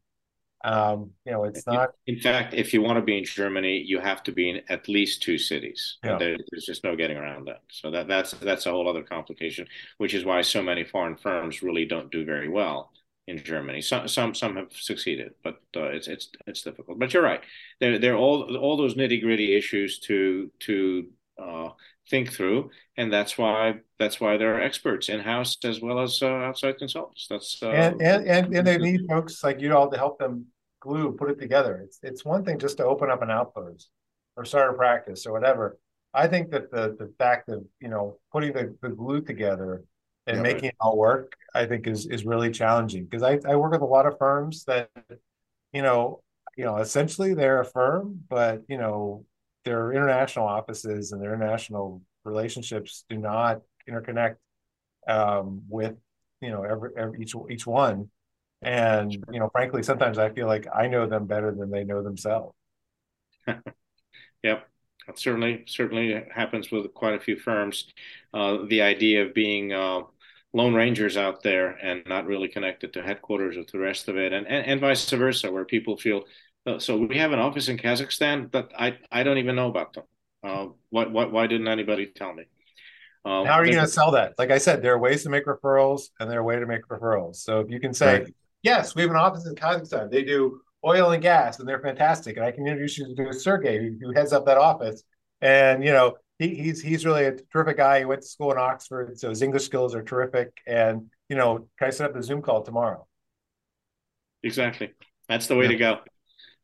um, 0.64 1.12
you 1.26 1.32
know, 1.32 1.46
it's 1.46 1.66
not. 1.66 1.92
In 2.08 2.20
fact, 2.20 2.54
if 2.54 2.74
you 2.74 2.82
want 2.82 2.98
to 2.98 3.02
be 3.02 3.18
in 3.18 3.24
Germany, 3.24 3.84
you 3.86 4.00
have 4.00 4.24
to 4.24 4.32
be 4.32 4.50
in 4.50 4.62
at 4.70 4.90
least 4.90 5.22
two 5.22 5.38
cities. 5.38 5.98
Yeah. 6.04 6.18
There, 6.18 6.38
there's 6.52 6.66
just 6.66 6.84
no 6.84 6.96
getting 6.96 7.18
around 7.18 7.48
that. 7.48 7.62
So 7.70 7.90
that 7.92 8.08
that's 8.08 8.32
that's 8.32 8.66
a 8.66 8.72
whole 8.72 8.90
other 8.90 9.04
complication, 9.04 9.68
which 9.98 10.14
is 10.14 10.26
why 10.26 10.42
so 10.42 10.62
many 10.62 10.84
foreign 10.84 11.16
firms 11.16 11.64
really 11.64 11.86
don't 11.86 12.12
do 12.12 12.26
very 12.26 12.50
well 12.50 12.92
in 13.28 13.38
Germany. 13.42 13.82
Some 13.82 14.08
some 14.08 14.36
some 14.36 14.58
have 14.58 14.74
succeeded, 14.74 15.34
but 15.44 15.62
uh, 15.78 15.84
it's 15.92 16.08
it's 16.08 16.30
it's 16.46 16.64
difficult. 16.64 17.00
But 17.00 17.14
you're 17.14 17.24
right. 17.24 17.42
There 17.80 17.98
there 17.98 18.14
are 18.14 18.18
all 18.18 18.58
all 18.58 18.76
those 18.76 18.96
nitty 18.96 19.22
gritty 19.22 19.56
issues 19.56 20.00
to 20.00 20.52
to 20.62 21.08
think 22.10 22.32
through, 22.32 22.72
and 22.98 23.12
that's 23.12 23.38
why 23.38 23.76
that's 23.98 24.20
why 24.20 24.38
there 24.38 24.56
are 24.56 24.62
experts 24.62 25.10
in 25.10 25.20
house 25.20 25.58
as 25.64 25.82
well 25.82 26.00
as 26.00 26.22
uh, 26.22 26.28
outside 26.28 26.78
consultants. 26.78 27.28
That's 27.30 27.62
uh, 27.62 27.70
and, 27.70 28.02
and 28.02 28.28
and 28.28 28.56
and 28.56 28.68
they 28.68 28.78
need 28.78 29.02
folks 29.08 29.44
like 29.44 29.62
you 29.62 29.76
all 29.76 29.90
to 29.90 29.98
help 29.98 30.20
them 30.20 30.48
glue, 30.80 31.12
put 31.12 31.30
it 31.30 31.40
together. 31.40 31.82
It's 31.84 32.00
it's 32.04 32.26
one 32.26 32.44
thing 32.44 32.60
just 32.60 32.78
to 32.78 32.86
open 32.86 33.10
up 33.10 33.22
an 33.22 33.32
outpost 33.32 33.90
or 34.36 34.46
start 34.46 34.74
a 34.74 34.78
practice 34.78 35.26
or 35.26 35.34
whatever. 35.34 35.78
I 36.14 36.28
think 36.28 36.52
that 36.52 36.72
the 36.72 36.96
the 36.98 37.14
fact 37.18 37.50
of 37.50 37.64
you 37.80 37.90
know 37.90 38.18
putting 38.32 38.54
the, 38.54 38.76
the 38.82 38.90
glue 38.90 39.22
together 39.22 39.84
and 40.30 40.38
yeah, 40.38 40.44
making 40.44 40.64
right. 40.64 40.74
it 40.74 40.78
all 40.80 40.98
work, 40.98 41.36
I 41.54 41.66
think 41.66 41.88
is 41.88 42.06
is 42.06 42.26
really 42.26 42.52
challenging 42.52 43.06
because 43.06 43.24
I, 43.24 43.40
I 43.48 43.56
work 43.56 43.72
with 43.72 43.82
a 43.82 43.86
lot 43.86 44.06
of 44.06 44.18
firms 44.18 44.64
that, 44.66 44.90
you 45.74 45.82
know, 45.82 46.22
you 46.56 46.66
know, 46.66 46.78
essentially 46.78 47.34
they're 47.34 47.62
a 47.62 47.66
firm, 47.66 48.22
but 48.30 48.64
you 48.68 48.78
know, 48.78 49.26
their 49.70 49.94
international 49.94 50.48
offices 50.48 51.12
and 51.12 51.22
their 51.22 51.36
international 51.36 52.02
relationships 52.26 53.06
do 53.08 53.18
not 53.18 53.62
interconnect 53.88 54.38
um, 55.08 55.62
with 55.70 55.94
you 56.42 56.50
know 56.50 56.64
every, 56.64 56.90
every 56.98 57.22
each 57.22 57.36
each 57.52 57.68
one. 57.68 58.10
And 58.64 59.14
you 59.14 59.40
know 59.40 59.50
frankly 59.54 59.84
sometimes 59.84 60.18
i 60.18 60.30
feel 60.32 60.46
like 60.46 60.68
i 60.76 60.88
know 60.88 61.08
them 61.08 61.28
better 61.28 61.52
than 61.54 61.70
they 61.70 61.84
know 61.84 62.02
themselves. 62.04 62.54
Yep. 64.42 64.66
That 65.06 65.20
certainly 65.20 65.64
certainly 65.68 66.24
happens 66.34 66.72
with 66.72 66.94
quite 66.94 67.14
a 67.14 67.20
few 67.20 67.36
firms. 67.38 67.92
Uh, 68.34 68.60
the 68.70 68.82
idea 68.82 69.26
of 69.26 69.34
being 69.34 69.74
uh, 69.74 70.04
lone 70.54 70.74
rangers 70.74 71.18
out 71.18 71.44
there 71.44 71.72
and 71.72 72.04
not 72.08 72.26
really 72.26 72.48
connected 72.48 72.94
to 72.94 73.04
headquarters 73.04 73.58
or 73.58 73.66
to 73.66 73.72
the 73.74 73.80
rest 73.80 74.08
of 74.08 74.16
it 74.18 74.32
and, 74.32 74.48
and, 74.48 74.66
and 74.66 74.82
vice 74.82 75.10
versa 75.10 75.52
where 75.52 75.66
people 75.66 75.98
feel 75.98 76.24
so 76.80 76.98
we 76.98 77.18
have 77.18 77.32
an 77.32 77.40
office 77.40 77.68
in 77.68 77.78
Kazakhstan 77.78 78.52
that 78.52 78.70
I, 78.78 78.98
I 79.12 79.24
don't 79.24 79.38
even 79.38 79.56
know 79.56 79.70
about 79.70 79.94
them. 79.94 80.04
Uh, 80.44 80.68
why, 80.90 81.08
why, 81.08 81.26
why 81.26 81.48
didn't 81.48 81.68
anybody 81.68 82.12
tell 82.16 82.34
me? 82.34 82.44
Um, 83.26 83.46
How 83.46 83.54
are 83.54 83.66
you 83.66 83.74
going 83.74 83.86
to 83.86 83.92
sell 83.92 84.12
that? 84.12 84.34
Like 84.38 84.52
I 84.52 84.58
said, 84.58 84.82
there 84.82 84.94
are 84.94 85.00
ways 85.00 85.24
to 85.24 85.30
make 85.30 85.46
referrals 85.46 86.04
and 86.20 86.30
there 86.30 86.40
are 86.40 86.44
ways 86.44 86.60
to 86.60 86.66
make 86.66 86.88
referrals. 86.88 87.38
So 87.38 87.60
if 87.60 87.70
you 87.70 87.80
can 87.80 87.94
say, 87.94 88.20
right. 88.20 88.34
yes, 88.64 88.96
we 88.96 89.02
have 89.02 89.12
an 89.12 89.18
office 89.18 89.46
in 89.46 89.56
Kazakhstan. 89.56 90.10
They 90.10 90.24
do 90.24 90.62
oil 90.86 91.12
and 91.12 91.22
gas 91.22 91.60
and 91.60 91.68
they're 91.68 91.82
fantastic. 91.82 92.38
And 92.38 92.46
I 92.46 92.52
can 92.52 92.66
introduce 92.66 92.98
you 92.98 93.14
to 93.14 93.34
Sergey, 93.34 93.78
who, 93.78 93.98
who 94.02 94.14
heads 94.14 94.32
up 94.32 94.46
that 94.46 94.58
office. 94.58 95.04
And, 95.42 95.84
you 95.84 95.92
know, 95.92 96.16
he, 96.38 96.56
he's, 96.56 96.82
he's 96.82 97.06
really 97.06 97.26
a 97.26 97.36
terrific 97.52 97.78
guy. 97.78 98.00
He 98.00 98.06
went 98.06 98.22
to 98.22 98.28
school 98.28 98.52
in 98.52 98.58
Oxford. 98.58 99.20
So 99.20 99.30
his 99.30 99.42
English 99.42 99.66
skills 99.66 99.94
are 99.94 100.04
terrific. 100.04 100.58
And, 100.66 101.08
you 101.28 101.36
know, 101.36 101.68
can 101.78 101.88
I 101.88 101.90
set 101.90 102.10
up 102.10 102.16
a 102.16 102.24
Zoom 102.24 102.42
call 102.42 102.64
tomorrow? 102.64 103.06
Exactly. 104.44 104.92
That's 105.28 105.48
the 105.48 105.56
way 105.56 105.66
yeah. 105.66 105.72
to 105.72 105.78
go. 105.78 105.98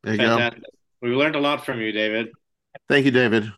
There 0.05 0.13
you 0.13 0.19
Fantastic. 0.19 0.61
go. 0.61 0.69
We 1.01 1.15
learned 1.15 1.35
a 1.35 1.39
lot 1.39 1.65
from 1.65 1.81
you, 1.81 1.91
David. 1.91 2.27
Thank 2.87 3.05
you, 3.05 3.11
David. 3.11 3.51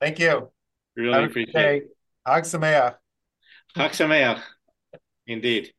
Thank 0.00 0.18
you. 0.18 0.50
Really 0.96 1.12
Have 1.12 1.24
appreciate 1.30 1.82
it. 1.82 1.96
Hag 2.26 2.44
Sameach. 2.44 2.96
Hag 3.76 3.90
Sameach. 3.90 4.40
Indeed. 5.26 5.74